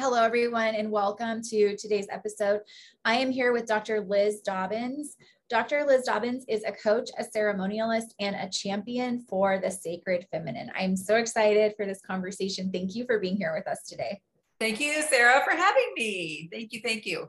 [0.00, 2.60] Hello, everyone, and welcome to today's episode.
[3.04, 4.00] I am here with Dr.
[4.00, 5.16] Liz Dobbins.
[5.50, 5.84] Dr.
[5.84, 10.70] Liz Dobbins is a coach, a ceremonialist, and a champion for the sacred feminine.
[10.78, 12.70] I'm so excited for this conversation.
[12.70, 14.20] Thank you for being here with us today.
[14.60, 16.48] Thank you, Sarah, for having me.
[16.52, 16.80] Thank you.
[16.80, 17.26] Thank you.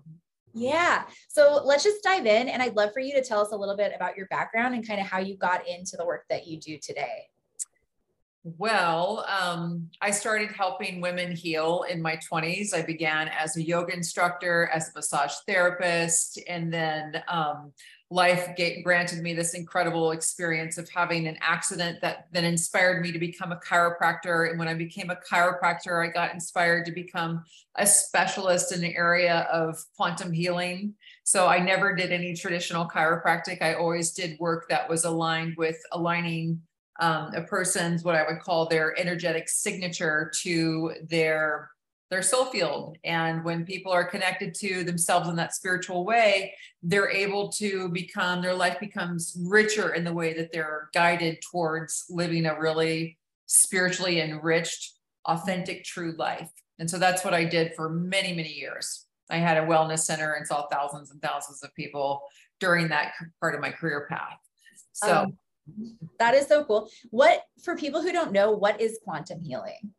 [0.54, 1.06] Yeah.
[1.28, 2.50] So let's just dive in.
[2.50, 4.88] And I'd love for you to tell us a little bit about your background and
[4.88, 7.30] kind of how you got into the work that you do today.
[8.44, 12.74] Well, um, I started helping women heal in my 20s.
[12.74, 17.74] I began as a yoga instructor, as a massage therapist, and then um,
[18.10, 23.12] life get, granted me this incredible experience of having an accident that then inspired me
[23.12, 24.50] to become a chiropractor.
[24.50, 27.44] And when I became a chiropractor, I got inspired to become
[27.76, 30.94] a specialist in the area of quantum healing.
[31.26, 33.62] So I never did any traditional chiropractic.
[33.62, 36.62] I always did work that was aligned with aligning
[37.00, 41.72] um, a person's what I would call their energetic signature to their
[42.10, 42.98] their soul field.
[43.04, 48.42] And when people are connected to themselves in that spiritual way, they're able to become
[48.42, 54.22] their life becomes richer in the way that they're guided towards living a really spiritually
[54.22, 54.94] enriched,
[55.26, 56.50] authentic, true life.
[56.80, 59.06] And so that's what I did for many, many years.
[59.30, 62.24] I had a wellness center and saw thousands and thousands of people
[62.60, 64.40] during that part of my career path.
[64.94, 65.38] So um,
[66.20, 66.90] that is so cool.
[67.12, 69.94] What, for people who don't know, what is quantum healing?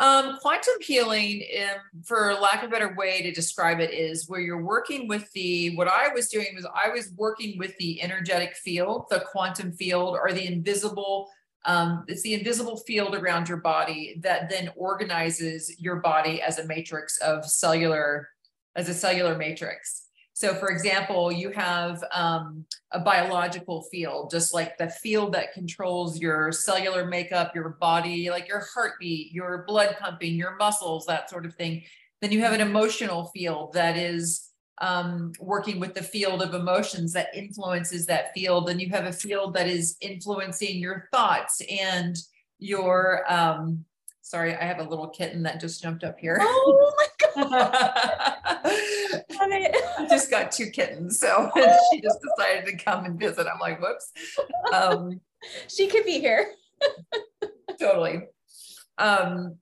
[0.00, 4.40] Um, quantum healing, um, for lack of a better way to describe it, is where
[4.40, 8.56] you're working with the, what I was doing was I was working with the energetic
[8.56, 11.28] field, the quantum field, or the invisible.
[11.66, 16.66] Um, it's the invisible field around your body that then organizes your body as a
[16.66, 18.30] matrix of cellular,
[18.76, 20.06] as a cellular matrix.
[20.40, 26.18] So, for example, you have um, a biological field, just like the field that controls
[26.18, 31.44] your cellular makeup, your body, like your heartbeat, your blood pumping, your muscles, that sort
[31.44, 31.82] of thing.
[32.22, 37.12] Then you have an emotional field that is um, working with the field of emotions
[37.12, 38.70] that influences that field.
[38.70, 42.16] And you have a field that is influencing your thoughts and
[42.58, 43.84] your um,
[44.22, 46.38] sorry, I have a little kitten that just jumped up here.
[46.40, 47.19] Oh my.
[49.42, 51.18] I just got two kittens.
[51.18, 51.50] So
[51.90, 53.46] she just decided to come and visit.
[53.52, 54.12] I'm like, whoops.
[54.72, 55.20] Um,
[55.68, 56.52] she could be here.
[57.78, 58.22] totally.
[58.98, 59.56] Um,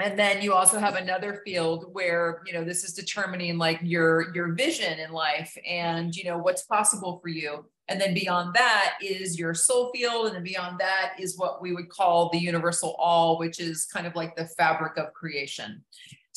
[0.00, 4.34] and then you also have another field where you know this is determining like your
[4.34, 8.94] your vision in life and you know what's possible for you and then beyond that
[9.02, 12.96] is your soul field and then beyond that is what we would call the universal
[12.98, 15.82] all which is kind of like the fabric of creation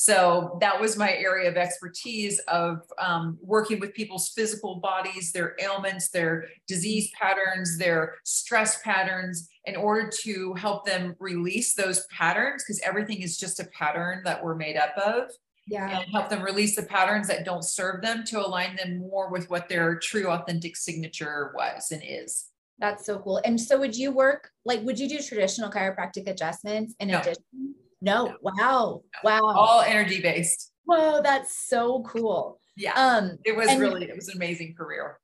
[0.03, 5.55] so that was my area of expertise of um, working with people's physical bodies, their
[5.61, 12.65] ailments, their disease patterns, their stress patterns, in order to help them release those patterns,
[12.65, 15.29] because everything is just a pattern that we're made up of.
[15.67, 16.01] Yeah.
[16.01, 19.49] And help them release the patterns that don't serve them to align them more with
[19.49, 22.47] what their true authentic signature was and is.
[22.77, 23.39] That's so cool.
[23.45, 27.21] And so would you work like would you do traditional chiropractic adjustments in no.
[27.21, 27.75] addition?
[28.03, 28.35] No.
[28.41, 29.01] Wow.
[29.23, 29.39] Wow.
[29.41, 30.73] All energy based.
[30.83, 32.59] Whoa, that's so cool.
[32.75, 32.93] Yeah.
[32.95, 35.19] Um, it was really, it was an amazing career.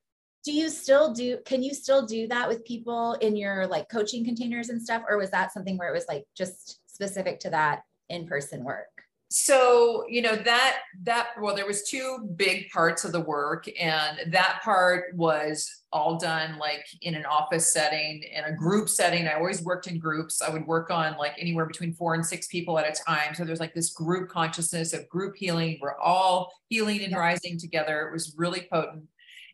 [0.45, 4.23] Do you still do, can you still do that with people in your like coaching
[4.23, 5.03] containers and stuff?
[5.09, 8.87] Or was that something where it was like just specific to that in-person work?
[9.31, 14.33] So you know that that well there was two big parts of the work and
[14.33, 19.27] that part was all done like in an office setting in a group setting.
[19.27, 20.41] I always worked in groups.
[20.41, 23.33] I would work on like anywhere between four and six people at a time.
[23.33, 25.79] So there's like this group consciousness of group healing.
[25.81, 28.07] We're all healing and rising together.
[28.07, 29.05] It was really potent.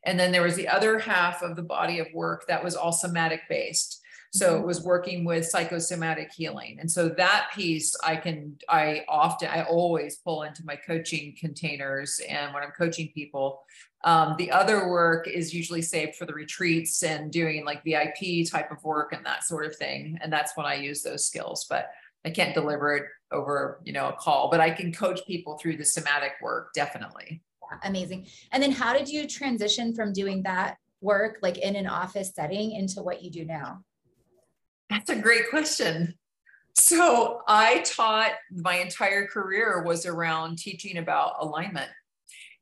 [0.03, 2.91] And then there was the other half of the body of work that was all
[2.91, 4.01] somatic based
[4.33, 4.67] so it mm-hmm.
[4.67, 6.77] was working with psychosomatic healing.
[6.79, 12.19] And so that piece I can, I often, I always pull into my coaching containers
[12.27, 13.61] and when I'm coaching people.
[14.03, 18.71] Um, the other work is usually saved for the retreats and doing like VIP type
[18.71, 20.17] of work and that sort of thing.
[20.21, 21.65] And that's when I use those skills.
[21.69, 21.89] But
[22.25, 25.77] I can't deliver it over, you know, a call, but I can coach people through
[25.77, 27.41] the somatic work, definitely.
[27.83, 28.27] Amazing.
[28.51, 32.71] And then how did you transition from doing that work like in an office setting
[32.71, 33.81] into what you do now?
[34.89, 36.15] That's a great question.
[36.73, 41.89] So I taught my entire career was around teaching about alignment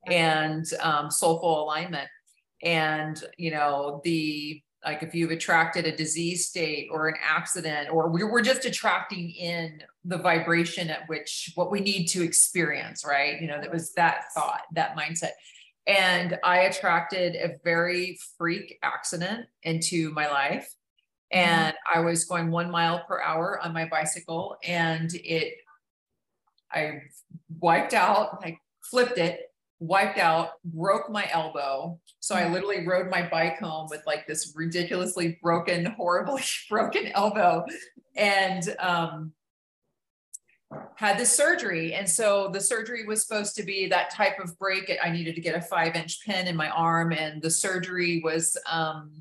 [0.05, 2.07] and um, soulful alignment.
[2.61, 8.09] And, you know, the like if you've attracted a disease state or an accident, or
[8.09, 13.41] we we're just attracting in the vibration at which what we need to experience, right?
[13.41, 15.31] You know, that was that thought, that mindset.
[15.87, 20.69] And I attracted a very freak accident into my life.
[21.33, 25.55] And I was going one mile per hour on my bicycle, and it
[26.71, 27.01] I
[27.59, 28.57] wiped out, I
[28.89, 31.99] flipped it, wiped out, broke my elbow.
[32.19, 37.65] So I literally rode my bike home with like this ridiculously broken, horribly broken elbow.
[38.15, 39.33] And um,
[40.95, 41.93] had this surgery.
[41.93, 44.91] And so the surgery was supposed to be that type of break.
[45.03, 48.57] I needed to get a five inch pin in my arm, and the surgery was
[48.69, 49.11] um,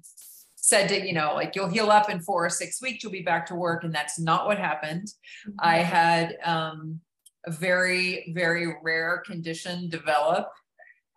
[0.63, 3.23] said to, you know, like you'll heal up in four or six weeks, you'll be
[3.23, 3.83] back to work.
[3.83, 5.09] And that's not what happened.
[5.47, 5.57] Mm-hmm.
[5.59, 7.01] I had um,
[7.45, 10.49] a very, very rare condition develop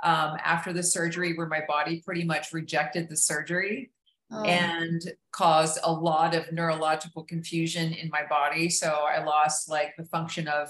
[0.04, 3.92] um, after the surgery where my body pretty much rejected the surgery
[4.32, 4.44] oh.
[4.44, 5.02] and
[5.32, 8.68] caused a lot of neurological confusion in my body.
[8.68, 10.70] So I lost like the function of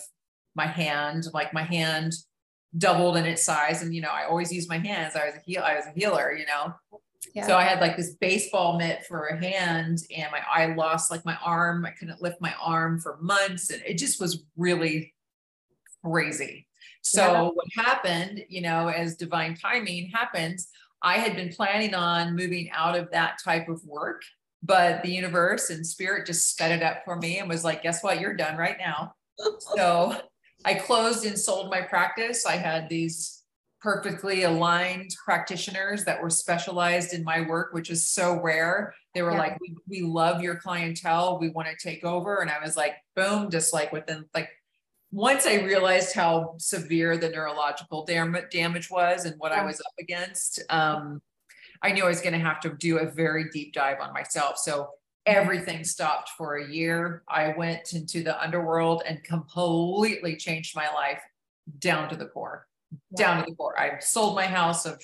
[0.54, 2.13] my hand, like my hand
[2.78, 3.81] doubled in its size.
[3.81, 5.16] And, you know, I always use my hands.
[5.16, 6.74] I was a heel, I was a healer, you know?
[7.33, 7.48] Yeah.
[7.48, 11.25] So I had like this baseball mitt for a hand and my I lost like
[11.25, 11.86] my arm.
[11.86, 13.69] I couldn't lift my arm for months.
[13.69, 15.13] And it just was really
[16.04, 16.68] crazy.
[17.01, 17.42] So yeah.
[17.42, 20.69] what happened, you know, as divine timing happens,
[21.01, 24.24] I had been planning on moving out of that type of work,
[24.63, 28.04] but the universe and spirit just sped it up for me and was like, guess
[28.04, 28.19] what?
[28.19, 29.13] You're done right now.
[29.75, 30.16] so
[30.63, 32.45] I closed and sold my practice.
[32.45, 33.44] I had these
[33.86, 38.96] perfectly aligned practitioners that were specialized in my work, which is so rare.
[39.14, 39.38] They were yeah.
[39.38, 41.38] like, we, we love your clientele.
[41.40, 42.38] We want to take over.
[42.42, 44.50] And I was like, boom, just like within like
[45.12, 49.52] once I realized how severe the neurological dam- damage was and what.
[49.52, 51.22] I was up against, um,
[51.84, 54.58] I knew I was going to have to do a very deep dive on myself.
[54.58, 54.90] So
[55.28, 57.22] everything stopped for a year.
[57.30, 61.22] I went into the underworld and completely changed my life
[61.78, 62.66] down to the core.
[63.15, 63.80] Down to the core.
[63.80, 65.01] I sold my house of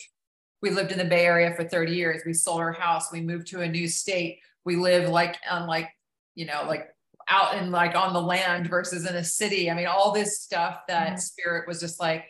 [0.62, 2.22] we lived in the Bay Area for 30 years.
[2.26, 3.12] We sold our house.
[3.12, 4.40] We moved to a new state.
[4.64, 5.90] We live like on like,
[6.36, 6.88] you know, like
[7.28, 9.72] out in like on the land versus in a city.
[9.72, 11.18] I mean, all this stuff that mm-hmm.
[11.18, 12.26] spirit was just like,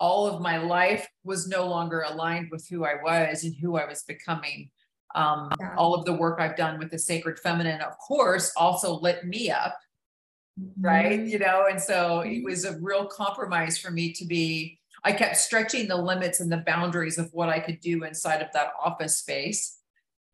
[0.00, 3.86] all of my life was no longer aligned with who I was and who I
[3.86, 4.70] was becoming.
[5.14, 5.74] Um, yeah.
[5.76, 9.50] All of the work I've done with the sacred feminine, of course, also lit me
[9.50, 9.78] up,
[10.60, 10.84] mm-hmm.
[10.84, 11.20] right?
[11.20, 12.44] You know, and so it mm-hmm.
[12.44, 14.78] was a real compromise for me to be.
[15.04, 18.48] I kept stretching the limits and the boundaries of what I could do inside of
[18.54, 19.78] that office space,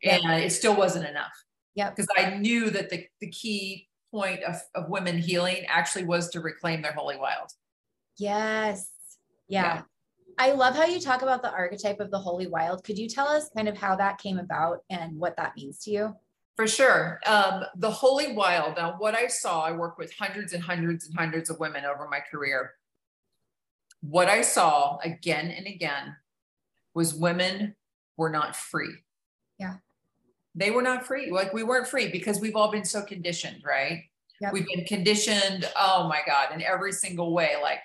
[0.03, 1.33] and it still wasn't enough.
[1.75, 6.29] Yeah, because I knew that the the key point of, of women healing actually was
[6.31, 7.51] to reclaim their holy wild.
[8.19, 8.91] Yes.
[9.49, 9.63] Yeah.
[9.63, 9.83] yeah.
[10.39, 12.83] I love how you talk about the archetype of the holy wild.
[12.85, 15.91] Could you tell us kind of how that came about and what that means to
[15.91, 16.17] you?
[16.57, 17.21] For sure.
[17.27, 18.77] Um, the holy wild.
[18.77, 22.09] Now, what I saw, I worked with hundreds and hundreds and hundreds of women over
[22.11, 22.73] my career.
[24.03, 26.17] What I saw again and again
[26.95, 27.75] was women
[28.17, 28.95] were not free.
[29.59, 29.77] Yeah
[30.55, 31.31] they were not free.
[31.31, 34.05] Like we weren't free because we've all been so conditioned, right?
[34.41, 34.53] Yep.
[34.53, 37.81] We've been conditioned, oh my God, in every single way, like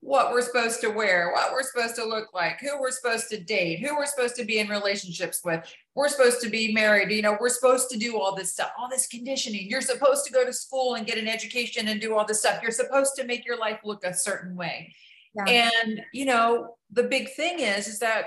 [0.00, 3.42] what we're supposed to wear, what we're supposed to look like, who we're supposed to
[3.42, 5.64] date, who we're supposed to be in relationships with,
[5.94, 8.88] we're supposed to be married, you know, we're supposed to do all this stuff, all
[8.90, 9.70] this conditioning.
[9.70, 12.60] You're supposed to go to school and get an education and do all this stuff.
[12.60, 14.92] You're supposed to make your life look a certain way.
[15.34, 15.70] Yeah.
[15.84, 18.26] And, you know, the big thing is, is that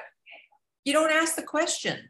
[0.83, 2.09] you don't ask the question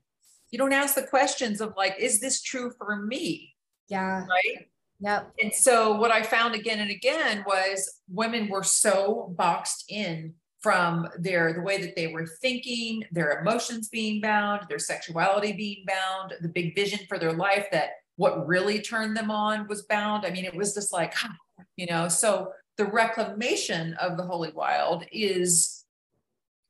[0.51, 3.55] you don't ask the questions of like, is this true for me?
[3.89, 4.25] Yeah.
[4.25, 4.67] Right.
[4.99, 5.33] Yep.
[5.41, 11.07] And so what I found again and again was women were so boxed in from
[11.19, 16.33] their the way that they were thinking, their emotions being bound, their sexuality being bound,
[16.41, 20.25] the big vision for their life that what really turned them on was bound.
[20.25, 21.13] I mean, it was just like,
[21.75, 25.83] you know, so the reclamation of the holy wild is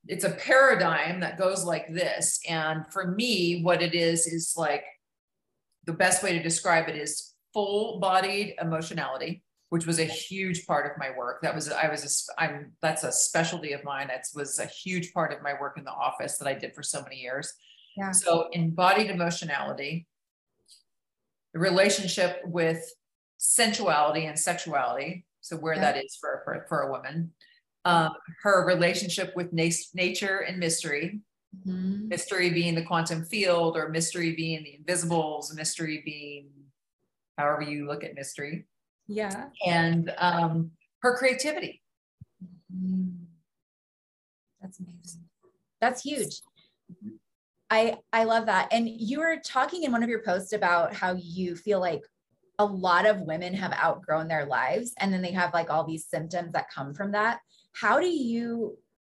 [0.08, 2.40] it's a paradigm that goes like this.
[2.48, 4.86] And for me, what it is is like
[5.86, 10.90] the best way to describe it is full bodied emotionality, which was a huge part
[10.90, 11.42] of my work.
[11.42, 14.08] That was, I was, a, I'm, that's a specialty of mine.
[14.08, 16.84] That was a huge part of my work in the office that I did for
[16.84, 17.54] so many years.
[17.98, 18.12] Yeah.
[18.12, 20.08] So embodied emotionality,
[21.54, 22.82] the relationship with
[23.38, 25.26] sensuality and sexuality.
[25.48, 25.82] So where yeah.
[25.82, 27.32] that is for, for, for a woman,
[27.86, 28.12] um,
[28.44, 31.22] her relationship with na- nature and mystery.
[31.66, 32.10] Mm-hmm.
[32.10, 36.50] Mystery being the quantum field, or mystery being the invisibles, mystery being
[37.38, 38.66] however you look at mystery.
[39.08, 39.46] Yeah.
[39.66, 41.82] And um, her creativity.
[42.76, 43.24] Mm-hmm.
[44.62, 45.24] That's amazing.
[45.80, 46.42] That's huge.
[47.70, 48.68] I I love that.
[48.72, 52.04] And you were talking in one of your posts about how you feel like
[52.60, 56.06] a lot of women have outgrown their lives and then they have like all these
[56.06, 57.40] symptoms that come from that
[57.74, 58.78] how do you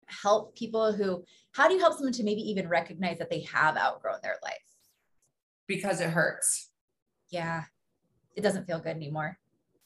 [0.08, 3.78] help people who how do you help someone to maybe even recognize that they have
[3.78, 4.56] outgrown their life
[5.68, 6.70] because it hurts
[7.30, 7.64] yeah
[8.36, 9.38] it doesn't feel good anymore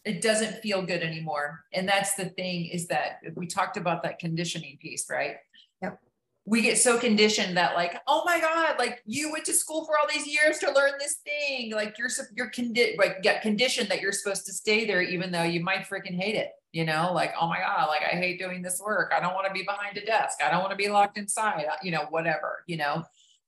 [0.03, 1.63] it doesn't feel good anymore.
[1.73, 5.35] And that's the thing is that we talked about that conditioning piece, right?
[5.81, 5.99] Yep.
[6.45, 9.97] We get so conditioned that like, oh my God, like you went to school for
[9.97, 11.71] all these years to learn this thing.
[11.71, 15.43] Like you're, you're condi- like get conditioned that you're supposed to stay there, even though
[15.43, 16.49] you might freaking hate it.
[16.71, 19.11] You know, like, oh my God, like I hate doing this work.
[19.15, 20.39] I don't want to be behind a desk.
[20.43, 23.03] I don't want to be locked inside, you know, whatever, you know,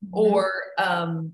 [0.05, 0.09] mm-hmm.
[0.11, 1.33] or, um,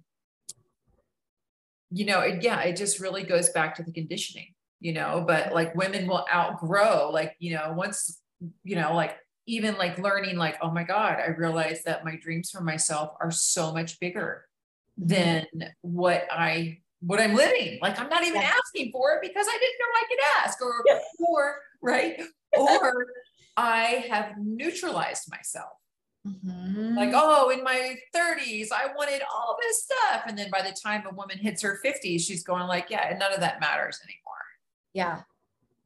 [1.91, 5.53] you know, it, yeah, it just really goes back to the conditioning you know, but
[5.53, 8.21] like women will outgrow, like, you know, once,
[8.63, 9.17] you know, like
[9.49, 13.31] even like learning, like, oh my God, I realized that my dreams for myself are
[13.31, 14.45] so much bigger
[14.97, 15.45] than
[15.81, 17.79] what I what I'm living.
[17.81, 18.53] Like I'm not even yeah.
[18.57, 20.99] asking for it because I didn't know I could ask, or yeah.
[21.19, 22.21] or right,
[22.57, 23.05] or
[23.57, 25.71] I have neutralized myself.
[26.27, 26.95] Mm-hmm.
[26.97, 30.23] Like, oh, in my 30s, I wanted all this stuff.
[30.27, 33.19] And then by the time a woman hits her 50s, she's going like, yeah, and
[33.19, 34.19] none of that matters anymore.
[34.93, 35.21] Yeah.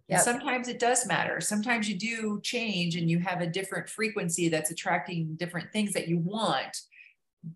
[0.10, 0.22] Yep.
[0.22, 1.40] sometimes it does matter.
[1.40, 6.08] Sometimes you do change and you have a different frequency that's attracting different things that
[6.08, 6.78] you want.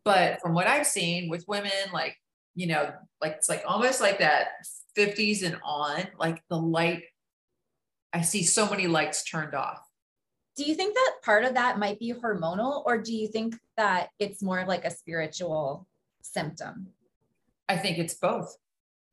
[0.04, 2.16] But from what I've seen with women, like,
[2.56, 4.48] you know, like it's like almost like that
[4.98, 7.04] 50s and on, like the light,
[8.14, 9.82] I see so many lights turned off.
[10.56, 14.10] Do you think that part of that might be hormonal, or do you think that
[14.18, 15.88] it's more like a spiritual
[16.24, 16.88] symptom?
[17.70, 18.58] I think it's both.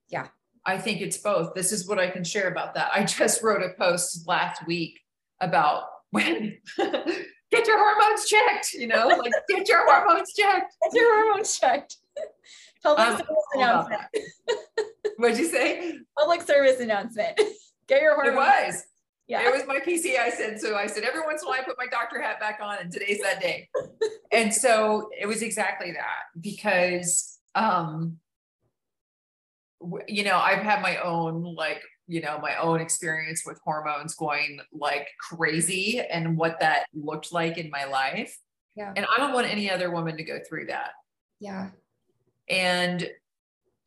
[0.08, 0.28] Yeah.
[0.66, 1.54] I think it's both.
[1.54, 2.90] This is what I can share about that.
[2.92, 4.98] I just wrote a post last week
[5.40, 10.72] about when get your hormones checked, you know, like get your hormones checked.
[10.92, 11.96] Get your hormones checked.
[12.82, 14.02] Public um, service announcement.
[15.16, 15.98] What'd you say?
[16.18, 17.40] Public service announcement.
[17.88, 18.34] Get your hormones.
[18.34, 18.82] It was.
[19.26, 19.48] Yeah.
[19.48, 20.18] It was my PC.
[20.18, 22.38] I said, so I said, every once in a while I put my doctor hat
[22.40, 23.68] back on and today's that day.
[24.32, 28.18] and so it was exactly that because um
[30.08, 34.60] you know, I've had my own like, you know, my own experience with hormones going
[34.72, 38.36] like crazy and what that looked like in my life.
[38.76, 38.92] Yeah.
[38.94, 40.90] And I don't want any other woman to go through that.
[41.40, 41.70] Yeah.
[42.48, 43.08] And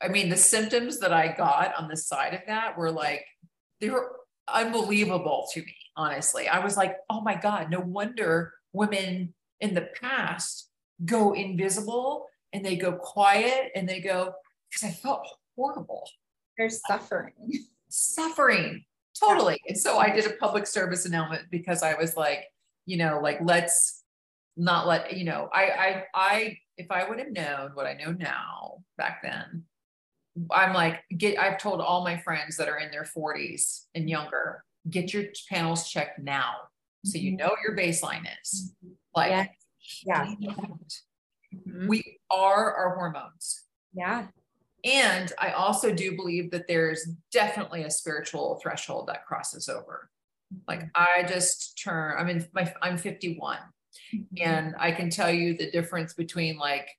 [0.02, 3.26] I mean, the symptoms that I got on the side of that were like,
[3.82, 4.16] they were
[4.48, 6.48] unbelievable to me, honestly.
[6.48, 10.70] I was like, oh my God, no wonder women in the past
[11.06, 14.34] go invisible and they go quiet and they go,
[14.70, 15.28] because I felt
[15.58, 16.08] horrible.
[16.58, 17.34] They're suffering.
[17.90, 18.86] Suffering.
[19.20, 19.60] Totally.
[19.68, 22.46] And so I did a public service announcement because I was like,
[22.86, 24.04] you know, like let's
[24.56, 28.12] not let, you know, I I I if I would have known what I know
[28.12, 29.64] now back then,
[30.52, 34.64] I'm like, get I've told all my friends that are in their 40s and younger,
[34.90, 36.54] get your panels checked now.
[37.06, 37.38] So you mm-hmm.
[37.38, 38.74] know your baseline is.
[38.84, 38.94] Mm-hmm.
[39.16, 39.32] Like
[40.06, 40.26] yeah.
[40.40, 40.58] yeah.
[41.56, 41.88] Mm-hmm.
[41.88, 43.64] We are our hormones.
[43.94, 44.28] Yeah.
[44.84, 50.10] And I also do believe that there's definitely a spiritual threshold that crosses over.
[50.68, 50.90] Like mm-hmm.
[50.96, 54.24] I just turn, I'm in my, I'm 51 mm-hmm.
[54.40, 56.90] and I can tell you the difference between like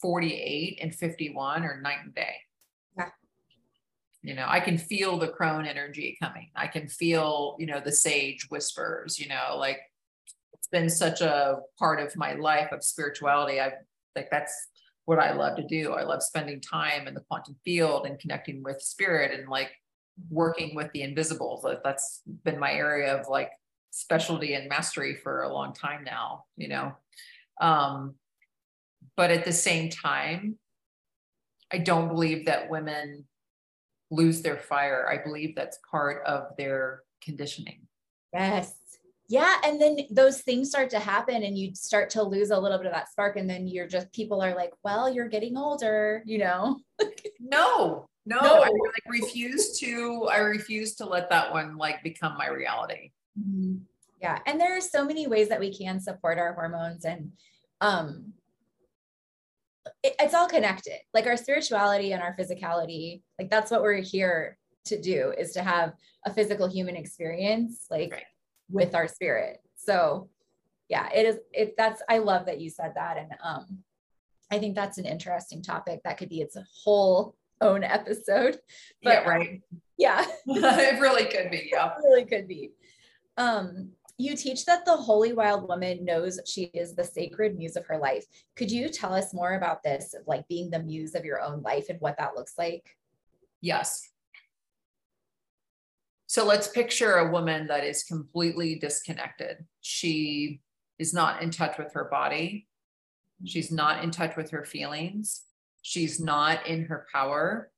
[0.00, 2.36] 48 and 51 or night and day.
[2.96, 3.08] Yeah.
[4.22, 6.50] You know, I can feel the crone energy coming.
[6.54, 9.80] I can feel, you know, the sage whispers, you know, like
[10.52, 13.60] it's been such a part of my life of spirituality.
[13.60, 13.74] I've
[14.16, 14.68] like that's
[15.06, 15.92] what I love to do.
[15.92, 19.70] I love spending time in the quantum field and connecting with spirit and like
[20.30, 21.66] working with the invisibles.
[21.84, 23.50] That's been my area of like
[23.90, 26.92] specialty and mastery for a long time now, you know.
[27.60, 28.14] Um,
[29.16, 30.56] but at the same time,
[31.72, 33.24] I don't believe that women
[34.10, 35.08] lose their fire.
[35.10, 37.80] I believe that's part of their conditioning.
[38.32, 38.74] Yes
[39.34, 42.78] yeah and then those things start to happen and you start to lose a little
[42.78, 46.22] bit of that spark and then you're just people are like well you're getting older
[46.24, 46.78] you know
[47.40, 48.62] no no, no.
[48.62, 53.74] i like refuse to i refuse to let that one like become my reality mm-hmm.
[54.22, 57.32] yeah and there are so many ways that we can support our hormones and
[57.80, 58.32] um
[60.04, 64.56] it, it's all connected like our spirituality and our physicality like that's what we're here
[64.84, 65.92] to do is to have
[66.24, 68.24] a physical human experience like right
[68.70, 69.60] with our spirit.
[69.76, 70.28] So
[70.88, 73.16] yeah, it is it that's I love that you said that.
[73.18, 73.78] And um
[74.50, 78.58] I think that's an interesting topic that could be its whole own episode.
[79.02, 79.62] But, yeah, right.
[79.98, 80.24] Yeah.
[80.46, 81.68] it really could be.
[81.70, 81.88] Yeah.
[81.88, 82.72] It really could be.
[83.36, 87.84] Um, you teach that the holy wild woman knows she is the sacred muse of
[87.86, 88.24] her life.
[88.56, 91.86] Could you tell us more about this, like being the muse of your own life
[91.90, 92.96] and what that looks like?
[93.60, 94.10] Yes.
[96.34, 99.58] So let's picture a woman that is completely disconnected.
[99.82, 100.62] She
[100.98, 102.66] is not in touch with her body.
[103.44, 105.42] She's not in touch with her feelings.
[105.82, 107.70] She's not in her power.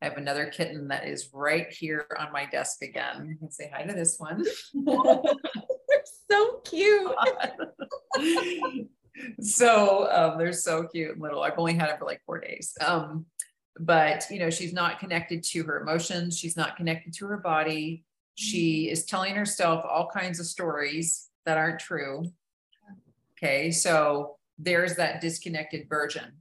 [0.00, 3.26] I have another kitten that is right here on my desk again.
[3.28, 4.44] You can say hi to this one.
[4.86, 7.10] they're so cute.
[9.40, 11.42] so um, they're so cute and little.
[11.42, 12.74] I've only had it for like four days.
[12.80, 13.26] Um,
[13.78, 16.38] but you know, she's not connected to her emotions.
[16.38, 18.04] She's not connected to her body.
[18.34, 22.24] She is telling herself all kinds of stories that aren't true.
[23.36, 26.32] Okay, so there's that disconnected version.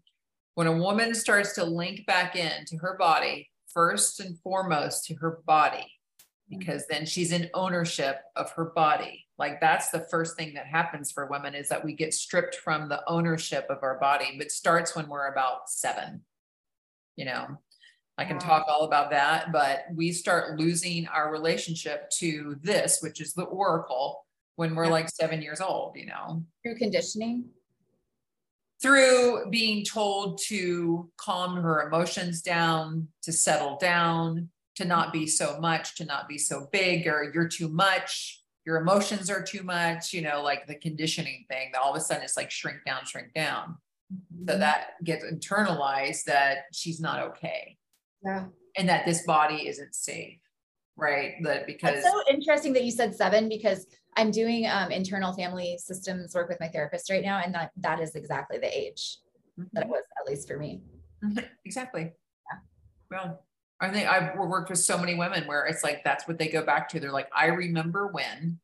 [0.55, 5.39] When a woman starts to link back into her body, first and foremost to her
[5.45, 5.85] body,
[6.49, 9.25] because then she's in ownership of her body.
[9.37, 12.89] Like that's the first thing that happens for women is that we get stripped from
[12.89, 16.21] the ownership of our body, but starts when we're about seven.
[17.19, 17.57] You know,
[18.17, 23.19] I can talk all about that, but we start losing our relationship to this, which
[23.19, 24.91] is the oracle, when we're yeah.
[24.91, 26.41] like seven years old, you know.
[26.63, 27.43] Through conditioning?
[28.81, 34.47] Through being told to calm her emotions down, to settle down,
[34.77, 38.77] to not be so much, to not be so big, or you're too much, your
[38.77, 42.23] emotions are too much, you know, like the conditioning thing that all of a sudden
[42.23, 43.75] it's like shrink down, shrink down.
[44.13, 44.49] Mm-hmm.
[44.49, 47.77] So that gets internalized that she's not okay.
[48.23, 48.45] Yeah.
[48.77, 50.39] And that this body isn't safe.
[50.95, 51.35] Right.
[51.43, 53.87] That because That's so interesting that you said seven because
[54.17, 57.41] I'm doing um, internal family systems work with my therapist right now.
[57.43, 59.17] And that, that is exactly the age
[59.57, 59.67] mm-hmm.
[59.73, 60.81] that it was, at least for me.
[61.23, 61.45] Mm-hmm.
[61.65, 62.01] Exactly.
[62.01, 62.59] Yeah.
[63.09, 63.45] Well,
[63.79, 66.65] I think I've worked with so many women where it's like that's what they go
[66.65, 66.99] back to.
[66.99, 68.59] They're like, I remember when,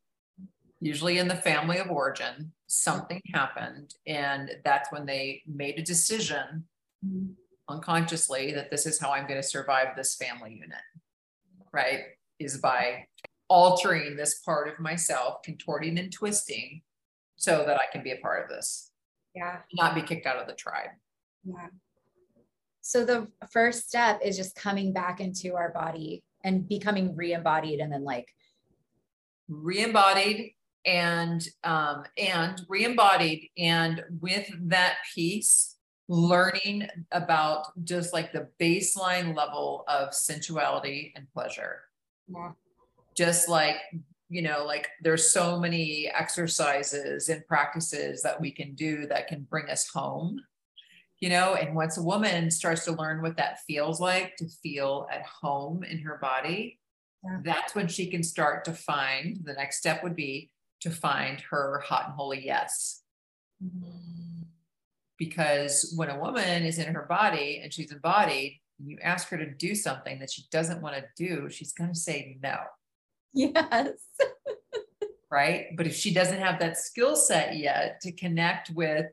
[0.81, 3.95] usually in the family of origin, something happened.
[4.07, 6.65] And that's when they made a decision
[7.05, 7.34] mm-hmm
[7.69, 10.77] unconsciously that this is how I'm going to survive this family unit,
[11.72, 12.01] right?
[12.39, 13.05] Is by
[13.48, 16.81] altering this part of myself, contorting and twisting
[17.36, 18.91] so that I can be a part of this.
[19.34, 19.57] Yeah.
[19.74, 20.89] Not be kicked out of the tribe.
[21.43, 21.67] Yeah.
[22.81, 27.91] So the first step is just coming back into our body and becoming re-embodied and
[27.91, 28.27] then like
[29.48, 30.51] re-embodied
[30.85, 35.75] and um and re-embodied and with that piece
[36.07, 41.81] learning about just like the baseline level of sensuality and pleasure.
[42.27, 42.51] Yeah.
[43.15, 43.77] Just like,
[44.29, 49.48] you know, like there's so many exercises and practices that we can do that can
[49.50, 50.39] bring us home,
[51.19, 51.55] you know.
[51.55, 55.83] And once a woman starts to learn what that feels like to feel at home
[55.83, 56.79] in her body,
[57.24, 57.39] yeah.
[57.43, 60.51] that's when she can start to find the next step would be
[60.85, 63.03] to find her hot and holy yes.
[63.63, 64.25] Mm-hmm
[65.17, 69.50] because when a woman is in her body and she's embodied, you ask her to
[69.50, 72.57] do something that she doesn't want to do, she's going to say no.
[73.33, 73.91] Yes.
[75.31, 75.67] right.
[75.75, 79.05] But if she doesn't have that skill set yet to connect with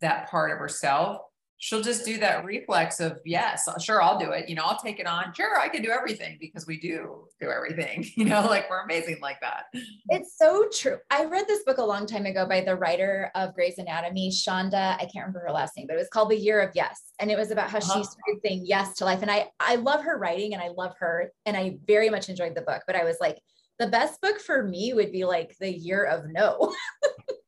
[0.00, 1.22] that part of herself,
[1.64, 5.00] she'll just do that reflex of yes sure i'll do it you know i'll take
[5.00, 5.32] it on.
[5.32, 9.18] Sure i can do everything because we do do everything you know like we're amazing
[9.22, 9.64] like that.
[10.10, 10.98] It's so true.
[11.10, 14.96] I read this book a long time ago by the writer of grey's anatomy shonda
[14.96, 17.30] i can't remember her last name but it was called the year of yes and
[17.30, 17.98] it was about how uh-huh.
[17.98, 20.92] she started saying yes to life and i i love her writing and i love
[20.98, 23.38] her and i very much enjoyed the book but i was like
[23.78, 26.74] the best book for me would be like the year of no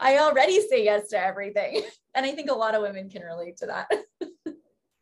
[0.00, 1.82] I already say yes to everything.
[2.14, 3.90] And I think a lot of women can relate to that.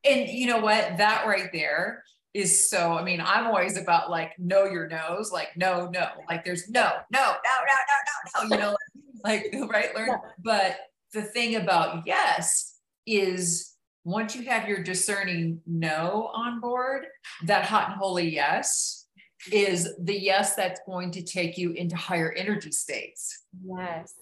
[0.08, 0.98] and you know what?
[0.98, 2.04] That right there
[2.34, 6.44] is so, I mean, I'm always about like, know your no's, like, no, no, like
[6.44, 8.76] there's no, no, no, no, no, no, no, you know,
[9.24, 10.08] like, right, learn.
[10.08, 10.18] Yeah.
[10.38, 10.78] But
[11.12, 17.06] the thing about yes is once you have your discerning no on board,
[17.46, 19.08] that hot and holy yes
[19.50, 23.46] is the yes that's going to take you into higher energy states.
[23.64, 24.14] Yes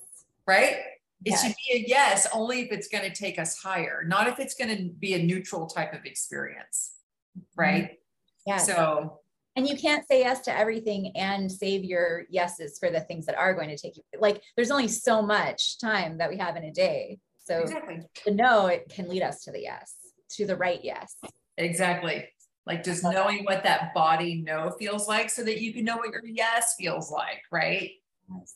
[0.48, 0.76] right?
[1.24, 1.42] It yes.
[1.42, 4.54] should be a yes only if it's going to take us higher, not if it's
[4.54, 6.94] going to be a neutral type of experience,
[7.36, 7.60] mm-hmm.
[7.60, 7.98] right?
[8.46, 8.56] Yeah.
[8.56, 9.20] So,
[9.56, 13.36] and you can't say yes to everything and save your yeses for the things that
[13.36, 14.02] are going to take you.
[14.18, 17.18] Like, there's only so much time that we have in a day.
[17.44, 18.02] So, exactly.
[18.24, 19.94] the no, it can lead us to the yes,
[20.36, 21.16] to the right yes.
[21.56, 22.28] Exactly.
[22.64, 26.12] Like just knowing what that body no feels like so that you can know what
[26.12, 27.90] your yes feels like, right?
[28.30, 28.54] Yes.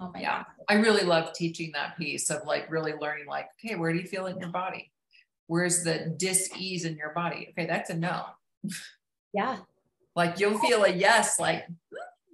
[0.00, 0.38] Oh my yeah.
[0.38, 0.46] God.
[0.68, 4.06] I really love teaching that piece of like really learning, like, okay, where do you
[4.06, 4.90] feel in your body?
[5.46, 7.48] Where's the dis-ease in your body?
[7.50, 8.24] Okay, that's a no.
[9.32, 9.58] Yeah.
[10.16, 11.66] like you'll feel a yes, like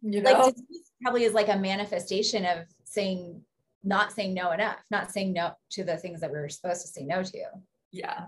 [0.02, 0.30] you know.
[0.30, 0.54] Like
[1.02, 3.40] probably is like a manifestation of saying
[3.82, 6.88] not saying no enough, not saying no to the things that we were supposed to
[6.88, 7.44] say no to.
[7.90, 8.26] Yeah.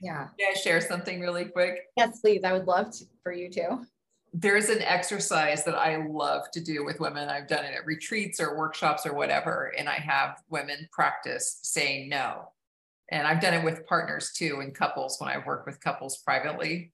[0.00, 0.28] Yeah.
[0.38, 1.80] May I share something really quick?
[1.96, 2.44] Yes, please.
[2.44, 3.80] I would love to, for you to
[4.36, 7.28] there's an exercise that I love to do with women.
[7.28, 9.72] I've done it at retreats or workshops or whatever.
[9.78, 12.50] And I have women practice saying no.
[13.12, 16.90] and I've done it with partners too and couples when I work with couples privately.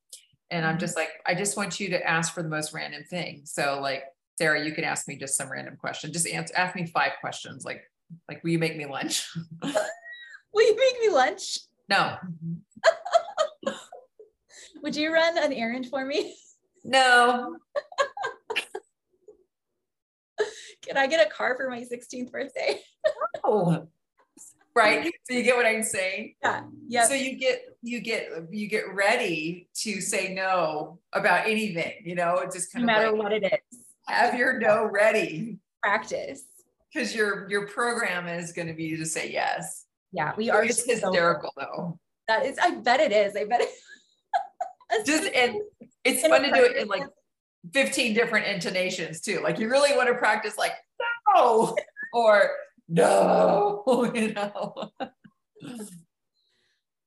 [0.50, 0.80] And I'm mm-hmm.
[0.80, 3.42] just like, I just want you to ask for the most random thing.
[3.44, 4.02] So like,
[4.36, 6.12] Sarah, you can ask me just some random question.
[6.12, 7.64] Just answer, ask me five questions.
[7.64, 7.82] Like,
[8.28, 9.26] like, will you make me lunch?
[9.62, 11.58] will you make me lunch?
[11.88, 12.16] No.
[14.82, 16.34] Would you run an errand for me?
[16.84, 17.56] No.
[20.82, 22.80] Can I get a car for my 16th birthday?
[23.44, 23.86] oh,
[24.74, 25.12] right.
[25.24, 26.34] So you get what I'm saying?
[26.42, 26.62] Yeah.
[26.88, 27.06] Yeah.
[27.06, 32.38] So you get you get you get ready to say no about anything, you know,
[32.38, 33.78] it's just kind no of matter like, what it is.
[34.06, 35.58] Have your no ready.
[35.82, 36.44] Practice.
[36.92, 39.86] Because your your program is going to be to say yes.
[40.12, 40.64] Yeah, we are.
[40.64, 41.98] It's hysterical so, though.
[42.26, 43.36] That is, I bet it is.
[43.36, 43.68] I bet it.
[45.04, 45.56] Just and
[46.04, 47.04] it's fun to do it in like
[47.72, 49.40] 15 different intonations too.
[49.42, 50.72] Like you really want to practice like
[51.34, 51.76] no
[52.12, 52.50] or
[52.88, 54.90] no, you know.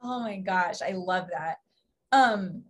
[0.01, 1.57] oh my gosh, I love that.
[2.11, 2.63] Um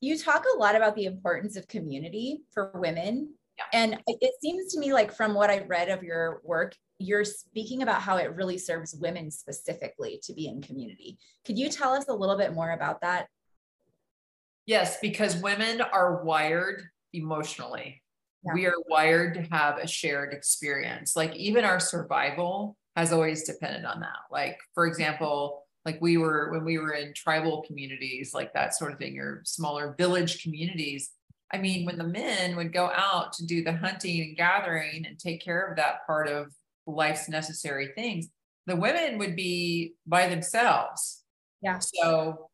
[0.00, 3.34] you talk a lot about the importance of community for women.
[3.56, 3.64] Yeah.
[3.72, 7.82] And it seems to me like from what I read of your work, you're speaking
[7.82, 11.18] about how it really serves women specifically to be in community.
[11.44, 13.28] Could you tell us a little bit more about that?
[14.68, 16.82] Yes, because women are wired
[17.14, 18.02] emotionally.
[18.44, 18.52] Yeah.
[18.52, 21.16] We are wired to have a shared experience.
[21.16, 24.18] Like even our survival has always depended on that.
[24.30, 28.92] Like, for example, like we were when we were in tribal communities, like that sort
[28.92, 31.12] of thing, or smaller village communities.
[31.50, 35.18] I mean, when the men would go out to do the hunting and gathering and
[35.18, 36.52] take care of that part of
[36.86, 38.28] life's necessary things,
[38.66, 41.22] the women would be by themselves.
[41.62, 41.78] Yeah.
[41.78, 42.47] So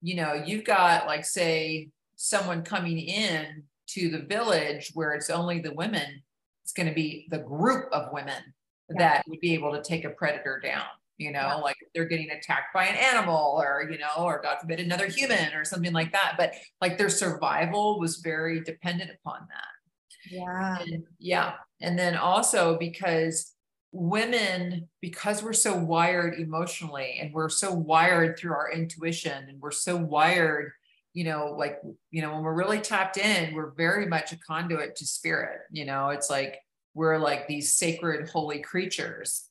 [0.00, 5.60] you know, you've got like, say, someone coming in to the village where it's only
[5.60, 6.22] the women,
[6.64, 8.42] it's going to be the group of women
[8.90, 8.98] yeah.
[8.98, 10.84] that would be able to take a predator down.
[11.18, 11.54] You know, yeah.
[11.56, 15.52] like they're getting attacked by an animal or, you know, or God forbid, another human
[15.52, 16.36] or something like that.
[16.38, 20.30] But like their survival was very dependent upon that.
[20.30, 20.78] Yeah.
[20.80, 21.54] And, yeah.
[21.82, 23.52] And then also because
[23.92, 29.70] women because we're so wired emotionally and we're so wired through our intuition and we're
[29.72, 30.70] so wired
[31.12, 31.80] you know like
[32.12, 35.84] you know when we're really tapped in we're very much a conduit to spirit you
[35.84, 36.10] know?
[36.10, 36.60] It's like
[36.94, 39.46] we're like these sacred holy creatures.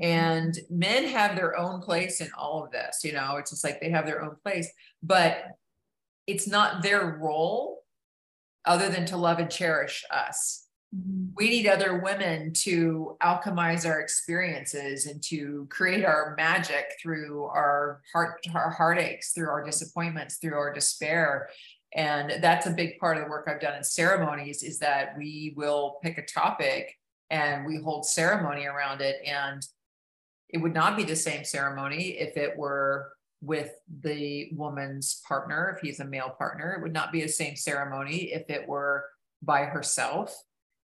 [0.00, 3.36] And men have their own place in all of this you know?
[3.36, 4.70] It's just like they have their own place
[5.02, 5.44] but
[6.26, 7.82] it's not their role
[8.64, 10.61] other than to love and cherish us.
[10.94, 11.28] Mm-hmm.
[11.34, 18.02] We need other women to alchemize our experiences and to create our magic through our
[18.12, 21.48] heart, our heartaches, through our disappointments, through our despair.
[21.94, 25.54] And that's a big part of the work I've done in ceremonies is that we
[25.56, 26.94] will pick a topic
[27.30, 29.16] and we hold ceremony around it.
[29.26, 29.62] And
[30.50, 35.82] it would not be the same ceremony if it were with the woman's partner, if
[35.82, 36.74] he's a male partner.
[36.74, 39.06] It would not be the same ceremony if it were
[39.42, 40.36] by herself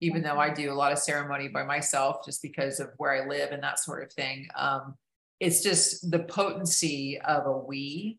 [0.05, 3.27] even though I do a lot of ceremony by myself just because of where I
[3.27, 4.49] live and that sort of thing.
[4.55, 4.95] Um,
[5.40, 8.19] it's just the potency of a we.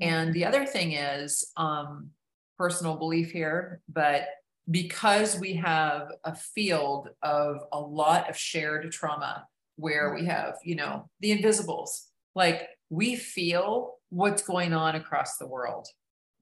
[0.00, 2.10] And the other thing is um,
[2.56, 4.28] personal belief here, but
[4.70, 10.76] because we have a field of a lot of shared trauma where we have, you
[10.76, 15.88] know, the invisibles, like we feel what's going on across the world.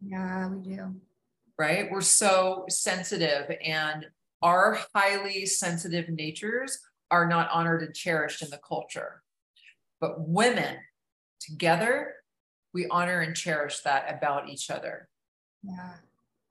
[0.05, 0.95] Yeah, we do.
[1.59, 1.91] Right?
[1.91, 4.07] We're so sensitive and
[4.43, 6.79] our highly sensitive natures
[7.11, 9.23] are not honored and cherished in the culture.
[10.01, 10.77] But women
[11.41, 12.15] together,
[12.73, 15.09] we honor and cherish that about each other.
[15.63, 15.95] Yeah.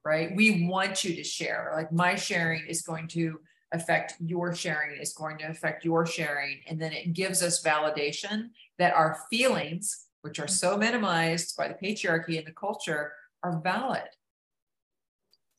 [0.05, 0.35] Right.
[0.35, 1.71] We want you to share.
[1.75, 3.39] Like my sharing is going to
[3.71, 6.59] affect your sharing, is going to affect your sharing.
[6.67, 11.73] And then it gives us validation that our feelings, which are so minimized by the
[11.75, 14.07] patriarchy and the culture, are valid.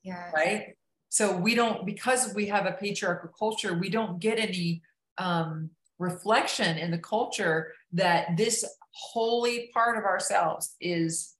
[0.02, 0.30] Yeah.
[0.32, 0.74] Right
[1.10, 4.80] so we don't because we have a patriarchal culture we don't get any
[5.18, 5.68] um,
[5.98, 11.36] reflection in the culture that this holy part of ourselves is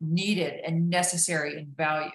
[0.00, 2.12] needed and necessary and valued.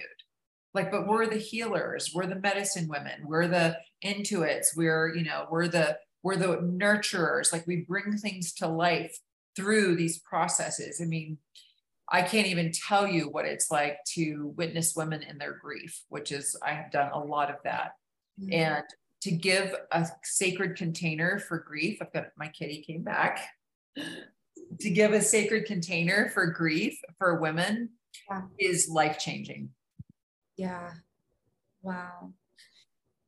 [0.73, 5.47] Like but we're the healers we're the medicine women we're the intuits we're you know
[5.49, 7.53] we're the we're the nurturers.
[7.53, 9.17] Like we bring things to life
[9.55, 10.99] through these processes.
[11.01, 11.37] I mean
[12.09, 16.31] I can't even tell you what it's like to witness women in their grief, which
[16.31, 17.91] is, I have done a lot of that.
[18.39, 18.53] Mm-hmm.
[18.53, 18.83] And
[19.21, 23.47] to give a sacred container for grief, I've got my kitty came back.
[24.79, 27.89] to give a sacred container for grief for women
[28.29, 28.41] yeah.
[28.59, 29.69] is life changing.
[30.55, 30.91] Yeah.
[31.81, 32.33] Wow.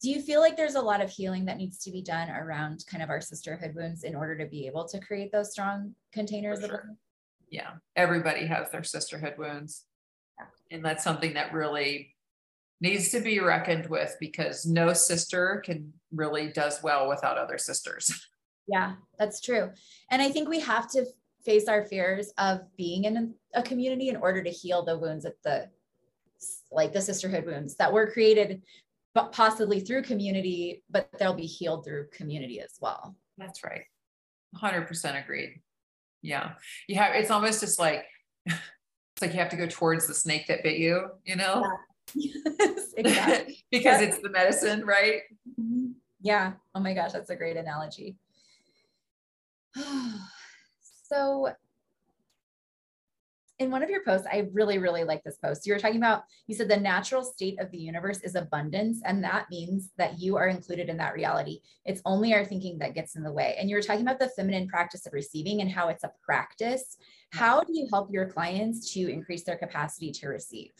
[0.01, 2.83] do you feel like there's a lot of healing that needs to be done around
[2.89, 6.59] kind of our sisterhood wounds in order to be able to create those strong containers
[6.59, 6.95] sure.
[7.51, 9.85] Yeah everybody has their sisterhood wounds
[10.71, 12.15] and that's something that really
[12.81, 18.27] needs to be reckoned with because no sister can really does well without other sisters
[18.67, 19.69] yeah that's true
[20.11, 21.05] and i think we have to
[21.45, 25.41] face our fears of being in a community in order to heal the wounds at
[25.43, 25.67] the
[26.71, 28.61] like the sisterhood wounds that were created
[29.13, 33.15] but possibly through community, but they'll be healed through community as well.
[33.37, 33.83] That's right.
[34.55, 35.61] 100% agreed.
[36.21, 36.53] Yeah.
[36.87, 38.05] You have, it's almost just like,
[38.45, 41.63] it's like you have to go towards the snake that bit you, you know?
[42.15, 42.31] Yeah.
[42.59, 43.63] Yes, exactly.
[43.71, 45.21] because it's the medicine, right?
[45.59, 45.91] Mm-hmm.
[46.21, 46.53] Yeah.
[46.75, 48.17] Oh my gosh, that's a great analogy.
[51.07, 51.53] so
[53.59, 55.67] in one of your posts, I really, really like this post.
[55.67, 59.21] You were talking about, you said the natural state of the universe is abundance, and
[59.23, 61.59] that means that you are included in that reality.
[61.83, 63.57] It's only our thinking that gets in the way.
[63.59, 66.97] And you were talking about the feminine practice of receiving and how it's a practice.
[67.31, 70.71] How do you help your clients to increase their capacity to receive?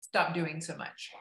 [0.00, 1.12] Stop doing so much.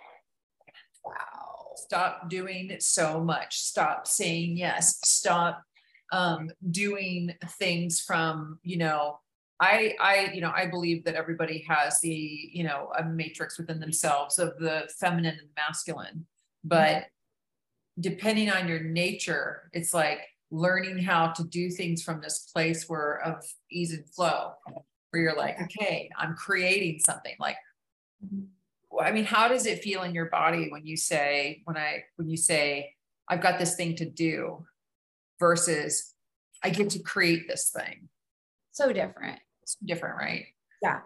[1.06, 1.74] Wow.
[1.76, 3.60] Stop doing so much.
[3.60, 5.00] Stop saying yes.
[5.04, 5.62] Stop
[6.12, 9.20] um, doing things from, you know,
[9.60, 13.80] I, I, you know, I believe that everybody has the, you know, a matrix within
[13.80, 16.26] themselves of the feminine and masculine,
[16.64, 18.02] but mm-hmm.
[18.02, 20.20] depending on your nature, it's like
[20.52, 24.52] learning how to do things from this place where of ease and flow,
[25.12, 27.36] where you're like, okay, I'm creating something.
[27.40, 27.58] Like,
[28.24, 28.44] mm-hmm.
[29.00, 32.30] I mean, how does it feel in your body when you say, when I, when
[32.30, 32.94] you say,
[33.30, 34.66] I've got this thing to do,
[35.40, 36.14] versus
[36.62, 38.10] I get to create this thing?
[38.72, 39.40] So different
[39.86, 40.46] different, right?
[40.82, 41.00] Yeah.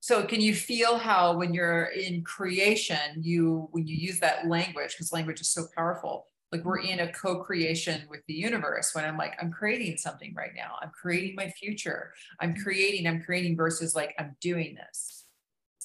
[0.00, 4.92] So can you feel how when you're in creation, you when you use that language,
[4.92, 9.18] because language is so powerful, like we're in a co-creation with the universe when i'm
[9.18, 13.96] like i'm creating something right now i'm creating my future i'm creating i'm creating versus
[13.96, 15.24] like i'm doing this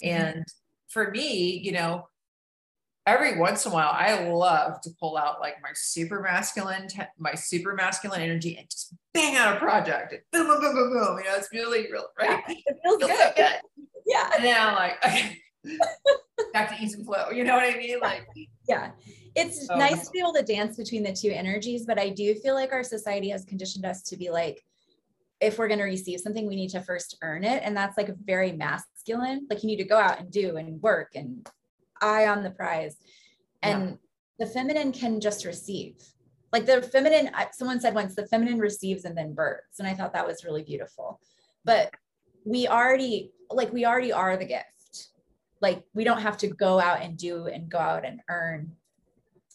[0.03, 0.15] mm-hmm.
[0.15, 0.45] and
[0.89, 2.07] for me you know
[3.09, 7.33] every once in a while i love to pull out like my super masculine my
[7.33, 11.23] super masculine energy and just bang out a project boom boom boom boom boom you
[11.23, 12.43] know it's really real right.
[12.47, 13.09] it feels, good.
[13.09, 13.55] So good.
[14.05, 14.29] yeah.
[14.35, 15.37] And now like okay,
[16.53, 17.99] back to ease and flow you know what i mean?
[17.99, 18.27] Like
[18.67, 18.91] yeah.
[19.35, 22.35] It's so, nice to be able to dance between the two energies but i do
[22.35, 24.63] feel like our society has conditioned us to be like
[25.41, 28.09] if we're going to receive something we need to first earn it and that's like
[28.25, 29.47] very masculine.
[29.49, 31.47] Like you need to go out and do and work and
[32.01, 32.95] eye on the prize.
[33.61, 34.45] And yeah.
[34.45, 35.95] the feminine can just receive.
[36.51, 39.79] Like the feminine, someone said once, the feminine receives and then births.
[39.79, 41.19] And I thought that was really beautiful.
[41.65, 41.91] But
[42.45, 45.09] we already, like, we already are the gift.
[45.61, 48.71] Like, we don't have to go out and do and go out and earn.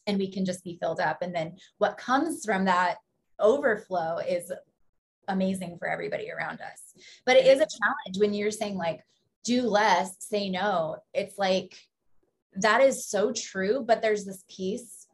[0.06, 1.22] And we can just be filled up.
[1.22, 2.98] And then what comes from that
[3.40, 4.52] overflow is
[5.28, 6.94] amazing for everybody around us.
[7.24, 9.00] But it is a challenge when you're saying, like,
[9.44, 10.98] do less, say no.
[11.12, 11.74] It's like
[12.60, 15.06] that is so true but there's this piece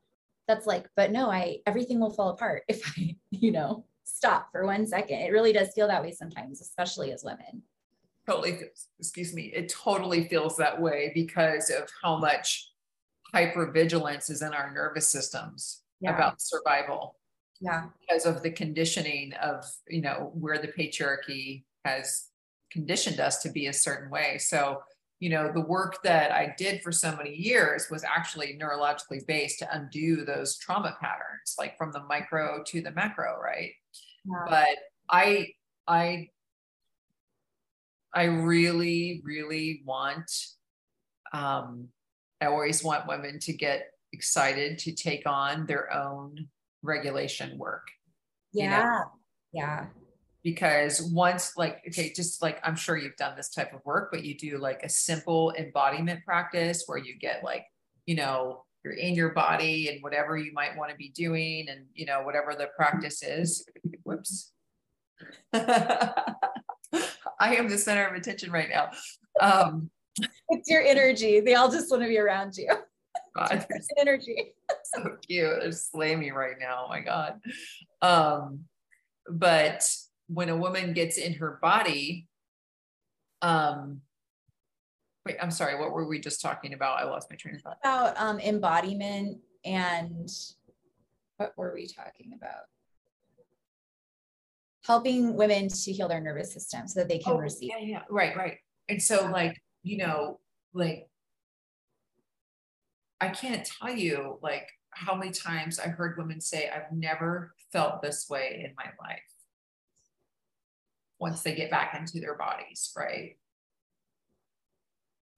[0.47, 3.85] that's like but no i everything will fall apart if i you know
[4.21, 5.21] stop for one second.
[5.21, 7.63] It really does feel that way sometimes especially as women.
[8.29, 8.61] Totally
[8.99, 12.71] excuse me it totally feels that way because of how much
[13.35, 16.15] hypervigilance is in our nervous systems yeah.
[16.15, 17.17] about survival.
[17.61, 17.85] Yeah.
[18.01, 22.27] Because of the conditioning of you know where the patriarchy has
[22.71, 24.39] conditioned us to be a certain way.
[24.39, 24.83] So
[25.21, 29.61] you know the work that i did for so many years was actually neurologically based
[29.61, 33.71] to undo those trauma patterns like from the micro to the macro right
[34.25, 34.45] yeah.
[34.49, 34.79] but
[35.11, 35.47] i
[35.87, 36.27] i
[38.15, 40.31] i really really want
[41.33, 41.87] um
[42.41, 46.49] i always want women to get excited to take on their own
[46.83, 47.87] regulation work
[48.53, 49.05] yeah you know?
[49.53, 49.87] yeah
[50.43, 54.25] because once like okay just like i'm sure you've done this type of work but
[54.25, 57.67] you do like a simple embodiment practice where you get like
[58.07, 61.87] you know you're in your body and whatever you might want to be doing and
[61.95, 63.67] you know whatever the practice is.
[64.05, 64.53] Whoops.
[65.53, 66.35] I
[67.41, 68.91] am the center of attention right now.
[69.41, 69.91] Um
[70.49, 71.41] it's your energy.
[71.41, 72.69] They all just want to be around you.
[73.37, 73.67] God,
[73.99, 74.55] energy.
[74.85, 75.61] So cute.
[75.61, 76.85] They're slaying me right now.
[76.87, 77.41] Oh my god.
[78.03, 78.61] Um
[79.29, 79.87] but
[80.33, 82.29] when a woman gets in her body,
[83.43, 84.01] um,
[85.27, 87.01] wait, I'm sorry, what were we just talking about?
[87.01, 87.79] I lost my train of thought.
[87.83, 90.31] About um, embodiment and
[91.37, 92.65] what were we talking about?
[94.85, 97.71] Helping women to heal their nervous system so that they can oh, receive.
[97.71, 98.59] Yeah, yeah, right, right.
[98.89, 100.39] And so, like, you know,
[100.73, 101.09] like
[103.21, 108.03] I can't tell you like how many times I heard women say, I've never felt
[108.03, 109.21] this way in my life.
[111.21, 113.37] Once they get back into their bodies, right?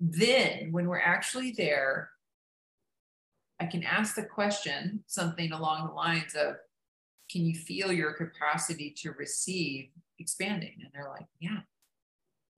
[0.01, 2.11] Then, when we're actually there,
[3.61, 6.57] I can ask the question something along the lines of,
[7.31, 10.75] Can you feel your capacity to receive expanding?
[10.81, 11.61] And they're like, Yeah.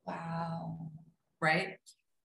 [0.07, 0.91] Wow.
[1.41, 1.79] Right.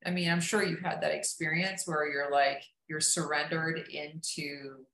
[0.05, 4.85] I mean, I'm sure you've had that experience where you're like, you're surrendered into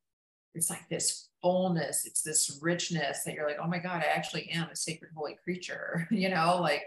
[0.55, 4.49] it's like this fullness, it's this richness that you're like, oh my God, I actually
[4.49, 6.07] am a sacred holy creature.
[6.11, 6.83] you know, like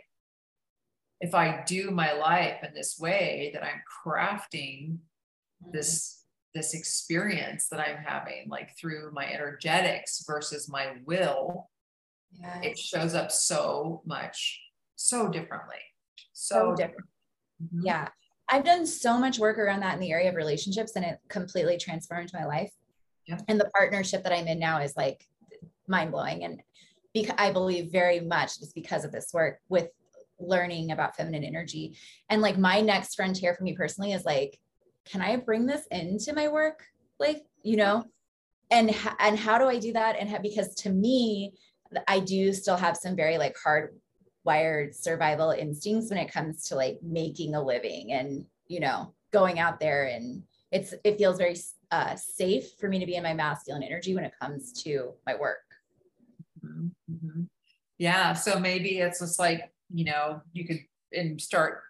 [1.21, 4.99] if I do my life in this way that I'm crafting
[5.73, 11.69] this this experience that I'm having, like through my energetics versus my will,
[12.33, 12.59] yes.
[12.63, 14.63] it shows up so much,
[14.95, 15.77] so differently.
[16.33, 17.07] So, so different.
[17.63, 17.87] Mm-hmm.
[17.87, 18.09] Yeah.
[18.49, 21.77] I've done so much work around that in the area of relationships and it completely
[21.77, 22.71] transformed my life.
[23.27, 23.39] Yeah.
[23.49, 25.27] And the partnership that I'm in now is like
[25.89, 26.45] mind blowing.
[26.45, 26.63] And
[27.13, 29.89] because I believe very much it's because of this work with
[30.39, 31.97] learning about feminine energy.
[32.29, 34.59] And like my next frontier for me personally is like,
[35.07, 36.85] can I bring this into my work?
[37.19, 38.05] Like, you know,
[38.71, 40.17] and, and how do I do that?
[40.19, 41.55] And because to me,
[42.07, 43.97] I do still have some very like hard
[44.45, 49.59] wired survival instincts when it comes to like making a living and you know going
[49.59, 51.57] out there and it's it feels very
[51.91, 55.35] uh, safe for me to be in my masculine energy when it comes to my
[55.35, 55.59] work
[56.65, 56.89] mm-hmm.
[57.11, 57.43] mm-hmm.
[57.99, 60.81] yeah so maybe it's just like you know you could
[61.13, 61.83] and start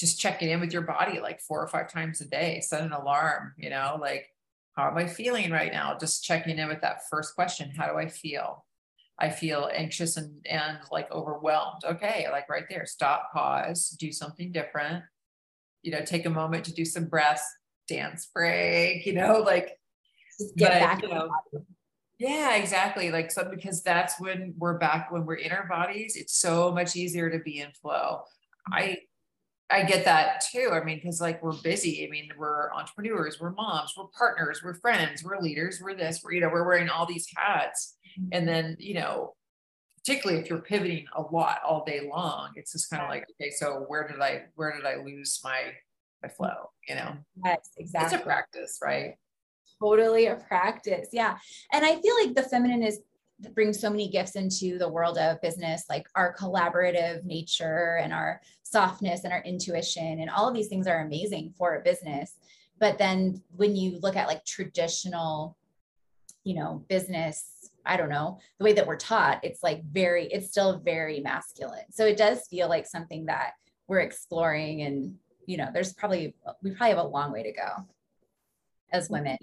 [0.00, 2.92] just checking in with your body like four or five times a day set an
[2.92, 4.28] alarm you know like
[4.74, 7.98] how am i feeling right now just checking in with that first question how do
[7.98, 8.64] i feel
[9.22, 11.84] I feel anxious and, and like overwhelmed.
[11.84, 15.04] Okay, like right there, stop, pause, do something different.
[15.82, 17.44] You know, take a moment to do some breaths,
[17.92, 19.78] dance break, you know, like
[20.56, 21.02] get but, back.
[21.02, 21.30] You know,
[22.18, 23.10] yeah, exactly.
[23.10, 26.96] Like so because that's when we're back when we're in our bodies, it's so much
[26.96, 28.22] easier to be in flow.
[28.72, 28.74] Mm-hmm.
[28.74, 28.98] I
[29.70, 30.70] I get that too.
[30.72, 32.06] I mean, because like we're busy.
[32.06, 36.32] I mean, we're entrepreneurs, we're moms, we're partners, we're friends, we're leaders, we're this, we're,
[36.32, 37.96] you know, we're wearing all these hats.
[38.18, 38.28] Mm-hmm.
[38.32, 39.34] And then, you know,
[39.96, 43.50] particularly if you're pivoting a lot all day long, it's just kind of like, okay,
[43.50, 45.72] so where did I where did I lose my
[46.22, 46.70] my flow?
[46.88, 47.16] You know?
[47.44, 48.14] Yes, exactly.
[48.14, 49.16] It's a practice, right?
[49.80, 51.08] Totally a practice.
[51.12, 51.36] Yeah.
[51.72, 53.00] And I feel like the feminine is
[53.54, 58.40] brings so many gifts into the world of business, like our collaborative nature and our
[58.62, 62.36] softness and our intuition, and all of these things are amazing for a business.
[62.78, 65.56] But then when you look at like traditional,
[66.44, 70.50] you know, business I don't know, the way that we're taught, it's like very, it's
[70.50, 71.90] still very masculine.
[71.90, 73.52] So it does feel like something that
[73.88, 77.86] we're exploring and, you know, there's probably, we probably have a long way to go
[78.92, 79.38] as women.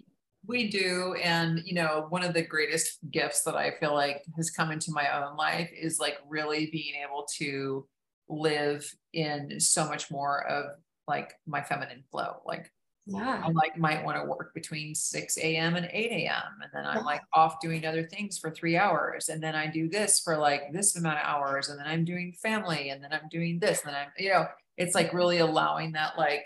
[0.46, 1.16] We do.
[1.22, 4.92] And, you know, one of the greatest gifts that I feel like has come into
[4.92, 7.88] my own life is like really being able to
[8.30, 12.38] live in so much more of like my feminine flow.
[12.46, 12.72] Like
[13.06, 13.42] yeah.
[13.44, 15.76] I like might want to work between 6 a.m.
[15.76, 16.62] and 8 a.m.
[16.62, 19.30] And then I'm like off doing other things for three hours.
[19.30, 21.70] And then I do this for like this amount of hours.
[21.70, 22.90] And then I'm doing family.
[22.90, 23.82] And then I'm doing this.
[23.84, 24.48] And then I'm, you know,
[24.80, 26.46] it's like really allowing that, like,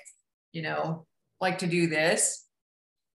[0.52, 1.06] you know,
[1.40, 2.46] like to do this.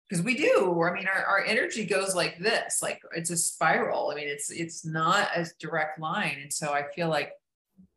[0.08, 0.82] Because we do.
[0.82, 4.10] I mean, our, our energy goes like this, like it's a spiral.
[4.10, 6.38] I mean, it's it's not a direct line.
[6.40, 7.32] And so I feel like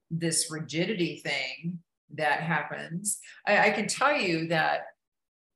[0.10, 1.80] this rigidity thing
[2.16, 3.20] that happens.
[3.48, 4.88] I, I can tell you that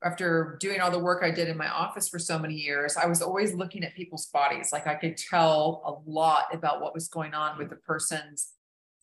[0.02, 3.08] after doing all the work I did in my office for so many years, I
[3.08, 4.70] was always looking at people's bodies.
[4.72, 8.54] Like I could tell a lot about what was going on with the person's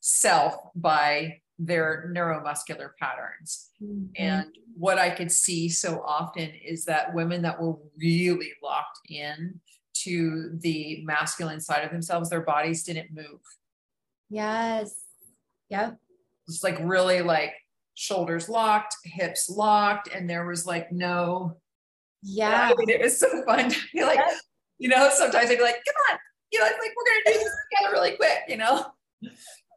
[0.00, 3.70] self by their neuromuscular patterns.
[3.82, 4.06] Mm-hmm.
[4.16, 4.46] And
[4.76, 9.60] what I could see so often is that women that were really locked in
[9.94, 13.40] to the masculine side of themselves, their bodies didn't move.
[14.28, 14.94] Yes.
[15.68, 15.98] Yep.
[16.48, 17.54] It's like really like
[17.94, 21.58] shoulders locked, hips locked, and there was like no.
[22.22, 22.70] Yeah.
[22.72, 24.40] I mean, it was so fun to be like, yes.
[24.78, 26.18] you know, sometimes I'd be like, come on,
[26.50, 28.86] you know, it's like we're gonna do this together really quick, you know,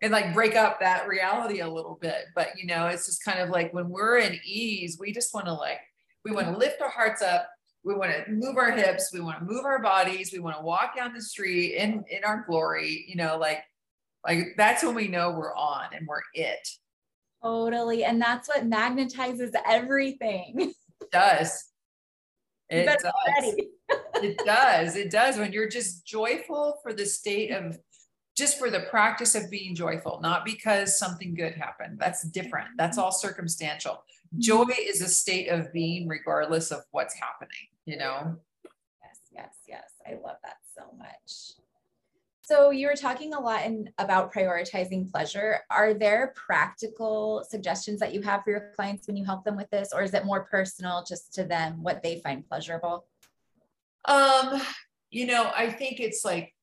[0.01, 2.25] and like break up that reality a little bit.
[2.35, 5.47] But you know, it's just kind of like when we're in ease, we just want
[5.47, 5.79] to like,
[6.23, 7.49] we want to lift our hearts up.
[7.83, 9.11] We want to move our hips.
[9.13, 10.31] We want to move our bodies.
[10.33, 13.05] We want to walk down the street in in our glory.
[13.07, 13.63] You know, like
[14.25, 16.67] like that's when we know we're on and we're it
[17.45, 18.03] Totally.
[18.03, 20.73] And that's what magnetizes everything.
[21.01, 21.65] It does.
[22.69, 23.55] It does.
[24.23, 24.95] it does.
[24.95, 25.37] It does.
[25.37, 27.77] When you're just joyful for the state of
[28.35, 31.97] just for the practice of being joyful, not because something good happened.
[31.99, 32.69] That's different.
[32.77, 34.03] That's all circumstantial.
[34.37, 38.35] joy is a state of being regardless of what's happening you know
[39.01, 41.53] yes yes yes i love that so much
[42.41, 45.61] so you were talking a lot in, about prioritizing pleasure.
[45.71, 49.67] Are there practical suggestions that you have for your clients when you help them with
[49.71, 53.07] this, or is it more personal just to them what they find pleasurable?
[54.07, 54.61] Um,
[55.09, 56.53] you know, I think it's like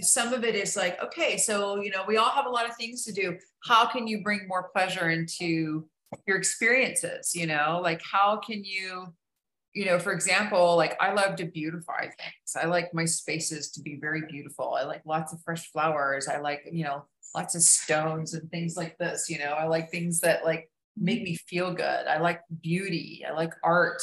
[0.00, 2.76] some of it is like, okay, so you know, we all have a lot of
[2.76, 3.36] things to do.
[3.64, 5.88] How can you bring more pleasure into
[6.26, 7.34] your experiences?
[7.34, 9.14] You know, like how can you
[9.76, 12.56] you know, for example, like I love to beautify things.
[12.56, 14.72] I like my spaces to be very beautiful.
[14.72, 16.28] I like lots of fresh flowers.
[16.28, 19.28] I like, you know, lots of stones and things like this.
[19.28, 22.06] You know, I like things that like make me feel good.
[22.06, 23.22] I like beauty.
[23.28, 24.00] I like art.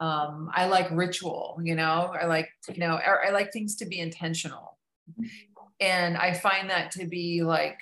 [0.00, 3.86] Um, I like ritual, you know, I like, you know, I, I like things to
[3.86, 4.73] be intentional.
[5.80, 7.78] And I find that to be like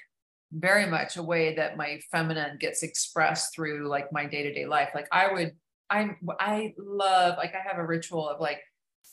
[0.52, 4.90] very much a way that my feminine gets expressed through like my day-to-day life.
[4.94, 5.52] Like I would
[5.90, 8.60] I'm I love like I have a ritual of like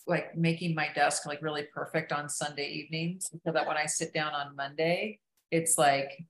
[0.08, 4.14] like making my desk like really perfect on Sunday evenings so that when I sit
[4.14, 5.20] down on Monday,
[5.52, 6.26] it's like,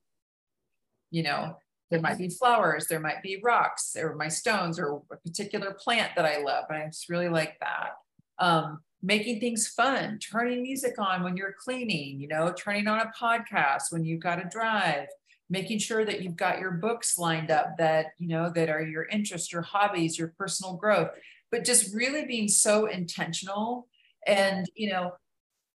[1.10, 1.56] you know,
[1.90, 6.12] there might be flowers, there might be rocks, or my stones, or a particular plant
[6.16, 6.66] that I love.
[6.68, 7.90] But I just really like that.
[8.38, 13.12] Um, making things fun, turning music on when you're cleaning, you know, turning on a
[13.18, 15.06] podcast when you've got to drive,
[15.48, 19.04] making sure that you've got your books lined up that you know that are your
[19.06, 21.10] interests your hobbies your personal growth.
[21.50, 23.88] But just really being so intentional
[24.26, 25.12] and you know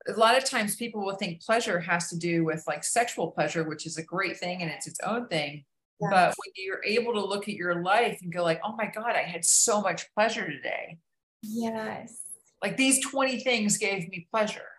[0.07, 3.67] a lot of times people will think pleasure has to do with like sexual pleasure
[3.67, 5.65] which is a great thing and it's its own thing.
[6.01, 6.09] Yes.
[6.11, 9.15] but when you're able to look at your life and go like oh my god
[9.15, 10.97] i had so much pleasure today.
[11.41, 12.24] Yes
[12.61, 14.69] like these 20 things gave me pleasure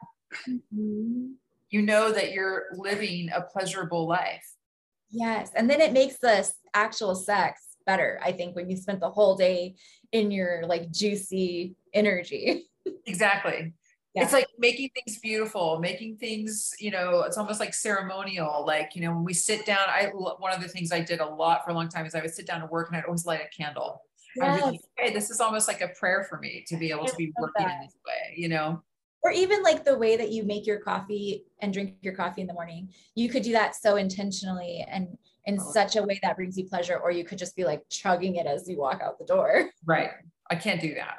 [0.49, 1.33] mm-hmm.
[1.71, 4.57] you know that you're living a pleasurable life
[5.11, 5.51] Yes.
[5.55, 9.37] And then it makes the actual sex better, I think, when you spent the whole
[9.37, 9.77] day
[10.13, 12.69] in your like juicy energy.
[13.05, 13.73] Exactly.
[14.15, 14.23] Yeah.
[14.23, 18.65] It's like making things beautiful, making things, you know, it's almost like ceremonial.
[18.65, 21.27] Like, you know, when we sit down, I, one of the things I did a
[21.27, 23.27] lot for a long time is I would sit down to work and I'd always
[23.27, 24.03] light a candle.
[24.37, 24.63] Yes.
[24.63, 27.33] Like, hey, this is almost like a prayer for me to be able to be
[27.39, 27.77] working that.
[27.77, 28.83] in this way, you know?
[29.27, 32.47] or even like the way that you make your coffee and drink your coffee in
[32.47, 35.73] the morning you could do that so intentionally and in oh.
[35.73, 38.47] such a way that brings you pleasure or you could just be like chugging it
[38.47, 40.11] as you walk out the door right
[40.51, 41.19] i can't do that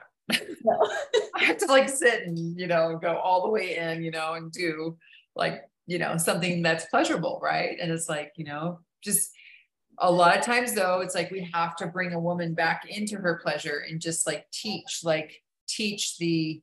[0.64, 0.80] no.
[1.36, 4.34] i have to like sit and you know go all the way in you know
[4.34, 4.98] and do
[5.36, 9.32] like you know something that's pleasurable right and it's like you know just
[10.00, 13.18] a lot of times though it's like we have to bring a woman back into
[13.18, 16.62] her pleasure and just like teach like teach the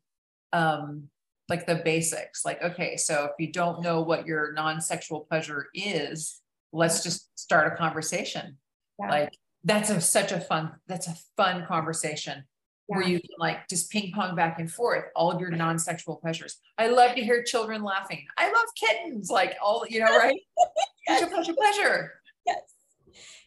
[0.53, 1.09] um
[1.49, 6.41] like the basics like okay so if you don't know what your non-sexual pleasure is
[6.73, 8.57] let's just start a conversation
[8.99, 9.11] yeah.
[9.11, 9.33] like
[9.65, 12.45] that's a, such a fun that's a fun conversation
[12.89, 12.97] yeah.
[12.97, 16.59] where you can like just ping pong back and forth all of your non-sexual pleasures
[16.79, 20.41] i love to hear children laughing i love kittens like all you know right
[21.09, 21.21] yes.
[21.21, 22.13] pleasure pleasure pleasure
[22.47, 22.74] yes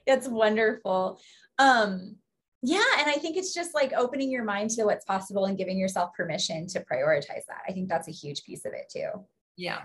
[0.07, 1.19] it's wonderful.
[1.59, 2.15] Um
[2.63, 5.77] yeah and i think it's just like opening your mind to what's possible and giving
[5.77, 7.61] yourself permission to prioritize that.
[7.67, 9.09] I think that's a huge piece of it too.
[9.55, 9.81] Yeah.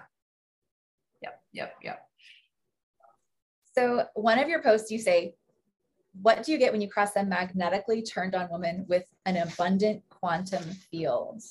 [1.23, 2.09] Yep yep yep.
[3.77, 5.35] So one of your posts you say
[6.21, 10.03] what do you get when you cross a magnetically turned on woman with an abundant
[10.09, 11.43] quantum field?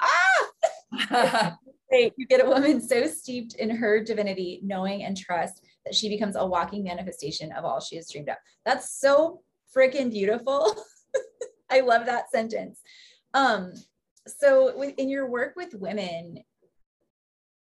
[0.00, 1.56] Ah!
[1.92, 6.36] You get a woman so steeped in her divinity knowing and trust that she becomes
[6.36, 9.40] a walking manifestation of all she has dreamed of that's so
[9.74, 10.76] freaking beautiful.
[11.70, 12.80] I love that sentence.
[13.32, 13.72] Um,
[14.26, 16.40] so in your work with women,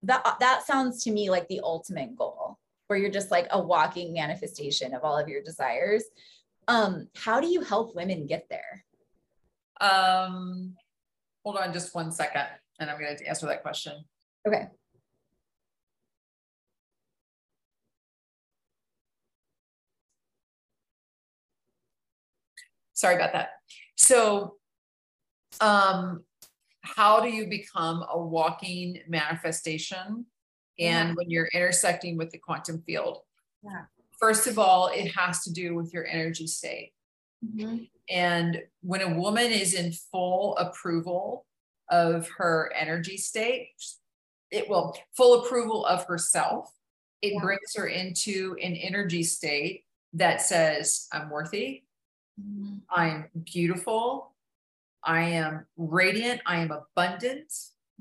[0.03, 2.57] that that sounds to me like the ultimate goal,
[2.87, 6.03] where you're just like a walking manifestation of all of your desires.
[6.67, 8.85] Um, how do you help women get there?
[9.81, 10.75] Um,
[11.43, 12.45] hold on just one second,
[12.79, 13.93] and I'm going to answer that question.
[14.47, 14.67] Okay.
[23.03, 23.49] Sorry about that.
[23.97, 24.55] So,
[25.59, 26.23] um,
[26.79, 30.25] how do you become a walking manifestation?
[30.79, 31.13] And yeah.
[31.13, 33.19] when you're intersecting with the quantum field,
[33.61, 33.81] yeah.
[34.17, 36.93] first of all, it has to do with your energy state.
[37.45, 37.79] Mm-hmm.
[38.09, 41.45] And when a woman is in full approval
[41.91, 43.67] of her energy state,
[44.49, 46.71] it will full approval of herself.
[47.21, 47.41] It yeah.
[47.41, 49.83] brings her into an energy state
[50.13, 51.83] that says, I'm worthy,
[52.41, 52.77] Mm-hmm.
[52.89, 54.31] I'm beautiful.
[55.03, 56.41] I am radiant.
[56.45, 57.49] I am abundant.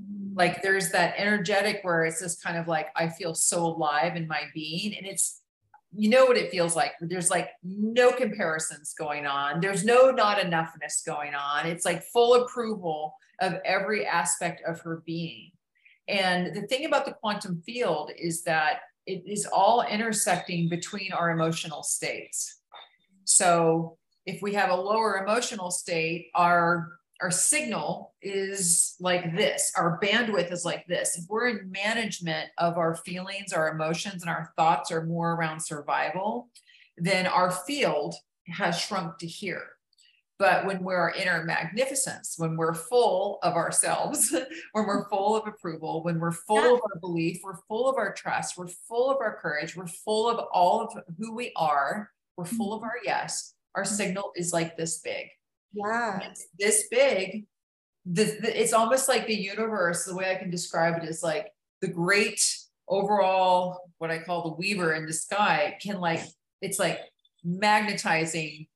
[0.00, 0.36] Mm-hmm.
[0.36, 4.26] Like there's that energetic where it's just kind of like I feel so alive in
[4.26, 4.96] my being.
[4.96, 5.40] And it's
[5.94, 6.92] you know what it feels like.
[7.00, 9.60] There's like no comparisons going on.
[9.60, 11.66] There's no not enoughness going on.
[11.66, 15.50] It's like full approval of every aspect of her being.
[16.08, 21.30] And the thing about the quantum field is that it is all intersecting between our
[21.30, 22.60] emotional states.
[23.24, 30.00] So if we have a lower emotional state, our our signal is like this our
[30.02, 31.16] bandwidth is like this.
[31.16, 35.60] If we're in management of our feelings our emotions and our thoughts are more around
[35.60, 36.48] survival
[36.98, 38.14] then our field
[38.48, 39.62] has shrunk to here.
[40.38, 44.34] But when we're in our magnificence when we're full of ourselves
[44.72, 46.72] when we're full of approval when we're full yeah.
[46.72, 50.28] of our belief we're full of our trust we're full of our courage we're full
[50.28, 52.56] of all of who we are we're mm-hmm.
[52.56, 53.94] full of our yes our mm-hmm.
[53.94, 55.28] signal is like this big
[55.72, 56.20] yeah.
[56.30, 57.46] It's this big.
[58.04, 61.52] The, the, it's almost like the universe, the way I can describe it is like
[61.80, 62.40] the great
[62.88, 66.20] overall, what I call the weaver in the sky can like,
[66.60, 66.98] it's like
[67.44, 68.66] magnetizing,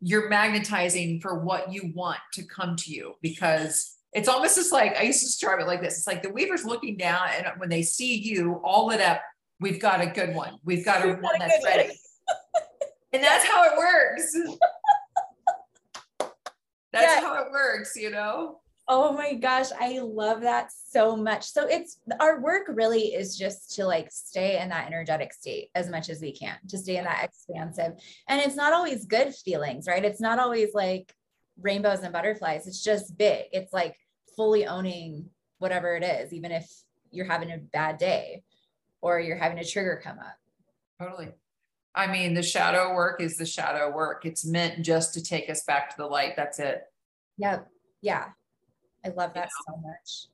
[0.00, 4.96] you're magnetizing for what you want to come to you because it's almost just like
[4.96, 5.98] I used to describe it like this.
[5.98, 9.20] It's like the weaver's looking down, and when they see you all lit up,
[9.60, 10.58] we've got a good one.
[10.64, 11.92] We've got a one that's ready.
[13.12, 14.36] and that's how it works.
[16.92, 17.20] That's yeah.
[17.20, 18.60] how it works, you know?
[18.88, 21.44] Oh my gosh, I love that so much.
[21.44, 25.88] So it's our work really is just to like stay in that energetic state as
[25.88, 27.92] much as we can, to stay in that expansive.
[28.26, 30.04] And it's not always good feelings, right?
[30.04, 31.14] It's not always like
[31.60, 32.66] rainbows and butterflies.
[32.66, 33.44] It's just big.
[33.52, 33.96] It's like
[34.36, 36.68] fully owning whatever it is, even if
[37.12, 38.42] you're having a bad day
[39.00, 40.36] or you're having a trigger come up.
[41.00, 41.28] Totally.
[41.94, 44.24] I mean, the shadow work is the shadow work.
[44.24, 46.34] It's meant just to take us back to the light.
[46.36, 46.82] That's it.
[47.38, 47.68] Yep.
[48.00, 48.26] Yeah.
[49.04, 50.28] I love that so much.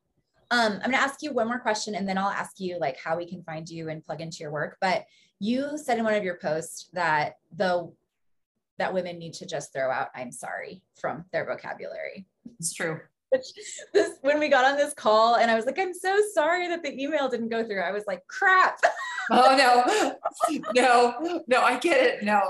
[0.50, 3.16] Um, I'm gonna ask you one more question and then I'll ask you like how
[3.16, 4.76] we can find you and plug into your work.
[4.80, 5.04] But
[5.40, 7.92] you said in one of your posts that the
[8.78, 12.26] that women need to just throw out I'm sorry from their vocabulary.
[12.58, 13.00] It's true.
[13.32, 16.82] this when we got on this call and I was like, I'm so sorry that
[16.82, 17.80] the email didn't go through.
[17.80, 18.78] I was like, crap.
[19.30, 20.16] oh
[20.46, 22.22] no, no, no, I get it.
[22.22, 22.40] No.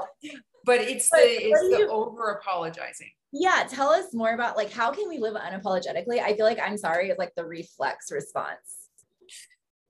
[0.64, 3.10] But it's but the it's the you, over apologizing.
[3.32, 3.66] Yeah.
[3.68, 6.20] Tell us more about like how can we live unapologetically?
[6.20, 8.88] I feel like I'm sorry is like the reflex response.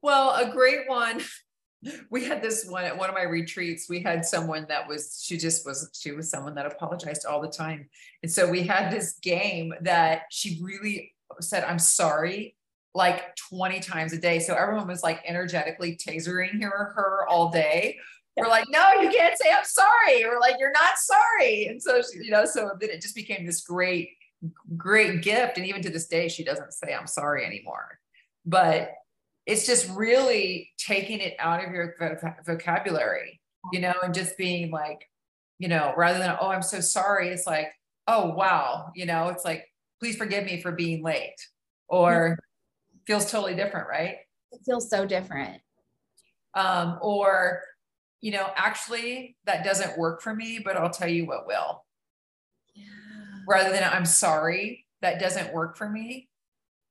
[0.02, 1.22] Well, a great one
[2.10, 5.36] we had this one at one of my retreats we had someone that was she
[5.36, 7.88] just was she was someone that apologized all the time
[8.22, 12.55] and so we had this game that she really said i'm sorry
[12.96, 14.38] like 20 times a day.
[14.38, 17.98] So everyone was like energetically tasering her, or her all day.
[18.36, 21.66] We're like no you can't say i'm sorry we're like you're not sorry.
[21.66, 24.10] And so she, you know so then it just became this great
[24.76, 25.56] great gift.
[25.56, 27.98] And even to this day she doesn't say i'm sorry anymore.
[28.44, 28.92] But
[29.46, 31.94] it's just really taking it out of your
[32.44, 33.40] vocabulary,
[33.72, 35.08] you know, and just being like,
[35.58, 37.72] you know, rather than, oh, I'm so sorry, it's like,
[38.08, 39.64] oh, wow, you know, it's like,
[40.00, 41.36] please forgive me for being late,
[41.88, 42.36] or
[43.06, 44.16] feels totally different, right?
[44.52, 45.60] It feels so different.
[46.54, 47.62] Um, or,
[48.20, 51.84] you know, actually, that doesn't work for me, but I'll tell you what will.
[52.74, 52.84] Yeah.
[53.46, 56.28] Rather than, I'm sorry, that doesn't work for me,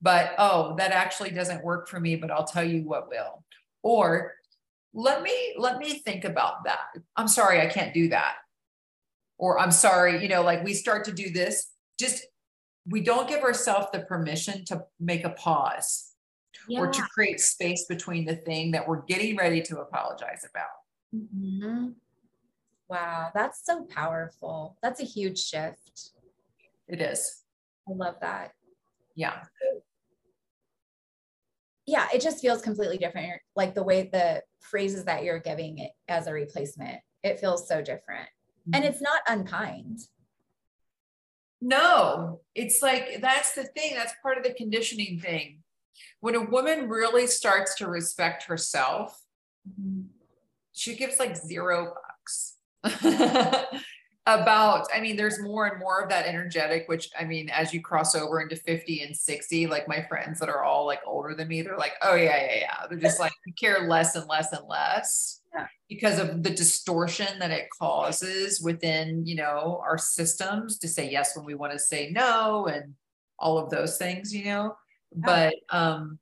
[0.05, 3.43] but oh that actually doesn't work for me but i'll tell you what will
[3.81, 4.33] or
[4.93, 6.79] let me let me think about that
[7.17, 8.35] i'm sorry i can't do that
[9.37, 12.25] or i'm sorry you know like we start to do this just
[12.87, 16.13] we don't give ourselves the permission to make a pause
[16.67, 16.79] yeah.
[16.79, 20.67] or to create space between the thing that we're getting ready to apologize about.
[21.15, 21.89] Mm-hmm.
[22.89, 24.77] wow that's so powerful.
[24.83, 26.11] That's a huge shift.
[26.87, 27.43] It is.
[27.87, 28.51] I love that.
[29.15, 29.43] Yeah.
[31.85, 33.41] Yeah it just feels completely different.
[33.55, 37.81] Like the way the phrases that you're giving it as a replacement it feels so
[37.81, 38.27] different.
[38.67, 38.75] Mm-hmm.
[38.75, 39.99] and it's not unkind
[41.61, 45.59] no it's like that's the thing that's part of the conditioning thing.
[46.19, 49.21] When a woman really starts to respect herself
[49.67, 50.01] mm-hmm.
[50.73, 52.55] she gives like zero bucks
[54.27, 57.79] about i mean there's more and more of that energetic which i mean as you
[57.79, 61.47] cross over into 50 and 60 like my friends that are all like older than
[61.47, 62.87] me they're like oh yeah yeah yeah.
[62.89, 65.67] They're just like you care less and less and less yeah.
[65.89, 71.35] because of the distortion that it causes within you know our systems to say yes
[71.35, 72.93] when we want to say no and
[73.39, 74.75] all of those things you know
[75.15, 75.51] yeah.
[75.69, 76.19] but um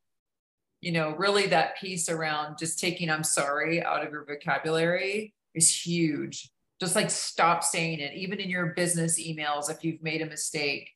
[0.82, 5.74] you know really that piece around just taking i'm sorry out of your vocabulary is
[5.74, 10.26] huge just like stop saying it even in your business emails if you've made a
[10.26, 10.90] mistake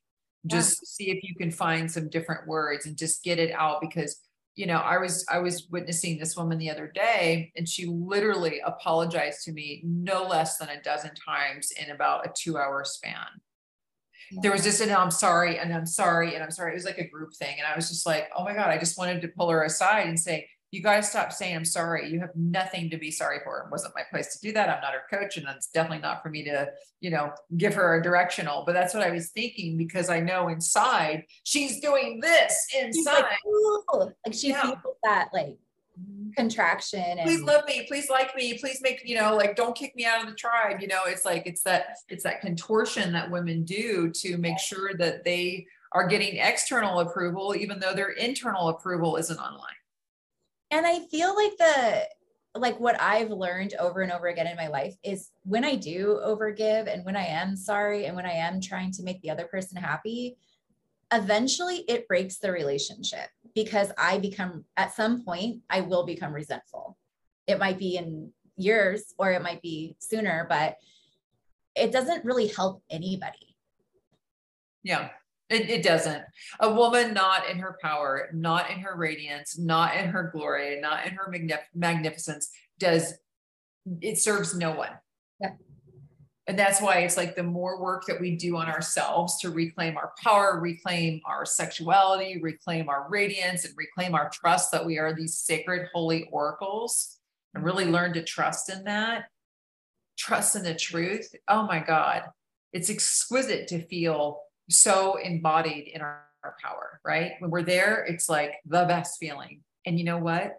[0.45, 0.85] just yeah.
[0.85, 4.21] see if you can find some different words and just get it out because
[4.57, 8.59] you know, I was I was witnessing this woman the other day, and she literally
[8.65, 13.27] apologized to me no less than a dozen times in about a two-hour span.
[14.31, 14.39] Yeah.
[14.41, 16.71] There was just an I'm sorry, and I'm sorry, and I'm sorry.
[16.71, 17.57] It was like a group thing.
[17.59, 20.07] And I was just like, oh my God, I just wanted to pull her aside
[20.07, 22.09] and say, you guys stop saying I'm sorry.
[22.09, 23.59] You have nothing to be sorry for.
[23.59, 24.69] It wasn't my place to do that.
[24.69, 27.95] I'm not her coach, and it's definitely not for me to, you know, give her
[27.95, 28.63] a directional.
[28.65, 33.23] But that's what I was thinking because I know inside she's doing this inside.
[33.93, 34.61] Like, like she yeah.
[34.61, 35.57] feels that like
[36.35, 36.99] contraction.
[36.99, 37.85] And- please love me.
[37.87, 38.57] Please like me.
[38.57, 40.81] Please make you know like don't kick me out of the tribe.
[40.81, 44.91] You know, it's like it's that it's that contortion that women do to make sure
[44.95, 49.63] that they are getting external approval, even though their internal approval isn't online
[50.71, 52.07] and I feel like the
[52.55, 56.19] like what I've learned over and over again in my life is when I do
[56.25, 59.45] overgive and when I am sorry and when I am trying to make the other
[59.45, 60.37] person happy,
[61.13, 66.97] eventually it breaks the relationship because I become at some point I will become resentful.
[67.45, 70.77] It might be in years or it might be sooner, but
[71.75, 73.55] it doesn't really help anybody.
[74.83, 75.09] Yeah.
[75.49, 76.23] It, it doesn't.
[76.59, 81.05] A woman not in her power, not in her radiance, not in her glory, not
[81.05, 83.13] in her magnif- magnificence does
[84.01, 84.91] it serves no one.
[85.39, 85.51] Yeah.
[86.47, 89.97] And that's why it's like the more work that we do on ourselves to reclaim
[89.97, 95.13] our power, reclaim our sexuality, reclaim our radiance, and reclaim our trust that we are
[95.13, 97.17] these sacred, holy oracles,
[97.53, 99.25] and really learn to trust in that,
[100.17, 101.33] trust in the truth.
[101.47, 102.23] Oh my God,
[102.71, 107.33] it's exquisite to feel so embodied in our, our power, right?
[107.39, 109.61] When we're there, it's like the best feeling.
[109.85, 110.57] And you know what?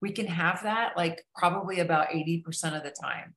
[0.00, 3.34] We can have that like probably about 80% of the time.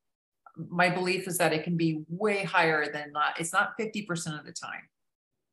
[0.69, 3.35] My belief is that it can be way higher than that.
[3.39, 4.87] It's not 50% of the time,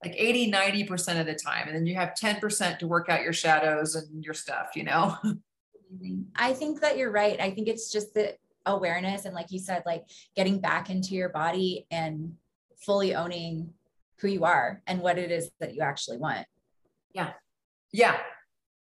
[0.04, 1.66] like 80, 90% of the time.
[1.66, 5.16] And then you have 10% to work out your shadows and your stuff, you know?
[6.36, 7.40] I think that you're right.
[7.40, 10.04] I think it's just the awareness and, like you said, like
[10.36, 12.34] getting back into your body and
[12.76, 13.72] fully owning
[14.20, 16.46] who you are and what it is that you actually want.
[17.14, 17.30] Yeah.
[17.92, 18.18] Yeah.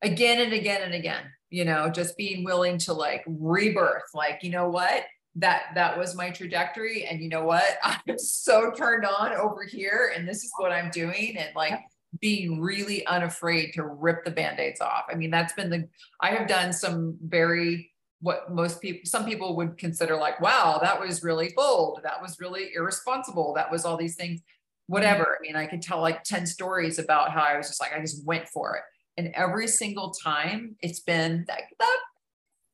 [0.02, 4.50] Again and again and again, you know, just being willing to like rebirth, like, you
[4.50, 5.04] know what?
[5.36, 7.06] That that was my trajectory.
[7.06, 7.64] And you know what?
[7.84, 10.14] I'm so turned on over here.
[10.16, 11.38] And this is what I'm doing.
[11.38, 11.80] And like
[12.20, 15.06] being really unafraid to rip the band-aids off.
[15.10, 15.88] I mean, that's been the
[16.20, 17.92] I have done some very
[18.22, 22.40] what most people some people would consider like wow that was really bold that was
[22.40, 24.42] really irresponsible that was all these things
[24.88, 25.38] whatever.
[25.40, 28.00] I mean, I could tell like 10 stories about how I was just like, I
[28.00, 28.84] just went for it.
[29.18, 31.98] And every single time it's been like, that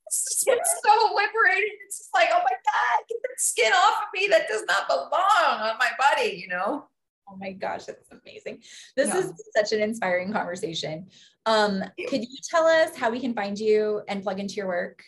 [0.08, 1.76] it's just so liberating.
[1.86, 4.88] It's just like, oh my God, get that skin off of me that does not
[4.88, 6.88] belong on my body, you know?
[7.30, 8.64] Oh my gosh, that's amazing.
[8.96, 9.18] This yeah.
[9.18, 11.08] is such an inspiring conversation.
[11.46, 15.04] Um, could you tell us how we can find you and plug into your work?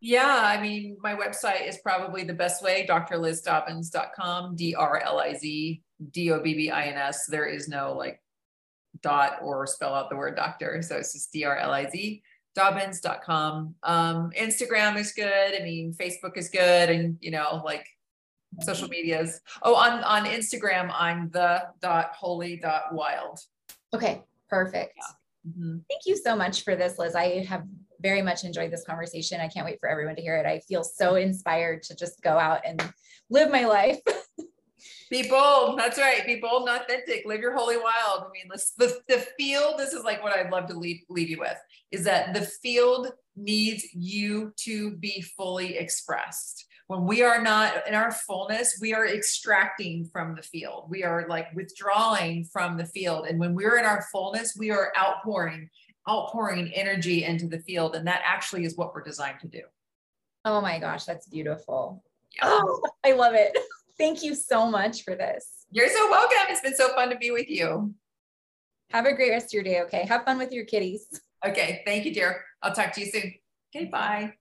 [0.00, 5.32] Yeah, I mean, my website is probably the best way, drlizdobbins.com, D R L I
[5.32, 7.26] Z D O B B I N S.
[7.26, 8.20] There is no like
[9.02, 10.82] dot or spell out the word doctor.
[10.82, 12.22] So it's just D R L I Z.
[12.54, 13.74] Dobbins.com.
[13.82, 15.60] Um, Instagram is good.
[15.60, 16.88] I mean, Facebook is good.
[16.88, 17.84] And, you know, like
[18.60, 19.40] social medias.
[19.62, 23.40] Oh, on, on Instagram, I'm the dot holy dot wild.
[23.92, 24.94] Okay, perfect.
[24.96, 25.50] Yeah.
[25.50, 25.78] Mm-hmm.
[25.90, 27.14] Thank you so much for this, Liz.
[27.14, 27.64] I have
[28.00, 29.40] very much enjoyed this conversation.
[29.40, 30.46] I can't wait for everyone to hear it.
[30.46, 32.80] I feel so inspired to just go out and
[33.30, 33.98] live my life.
[35.10, 35.78] Be bold.
[35.78, 36.26] That's right.
[36.26, 37.24] Be bold and authentic.
[37.26, 38.24] Live your holy wild.
[38.24, 41.40] I mean, the, the field, this is like what I'd love to leave, leave you
[41.40, 41.58] with
[41.94, 46.66] is that the field needs you to be fully expressed.
[46.88, 50.86] When we are not in our fullness, we are extracting from the field.
[50.90, 53.26] We are like withdrawing from the field.
[53.26, 55.70] And when we're in our fullness, we are outpouring,
[56.08, 57.94] outpouring energy into the field.
[57.94, 59.62] And that actually is what we're designed to do.
[60.44, 62.02] Oh my gosh, that's beautiful.
[62.42, 63.56] Oh, I love it.
[63.98, 65.66] Thank you so much for this.
[65.70, 66.36] You're so welcome.
[66.50, 67.94] It's been so fun to be with you.
[68.90, 69.80] Have a great rest of your day.
[69.82, 70.06] Okay.
[70.06, 71.20] Have fun with your kitties.
[71.44, 71.82] Okay.
[71.84, 72.44] Thank you, dear.
[72.62, 73.34] I'll talk to you soon.
[73.74, 73.86] Okay.
[73.86, 74.34] Bye.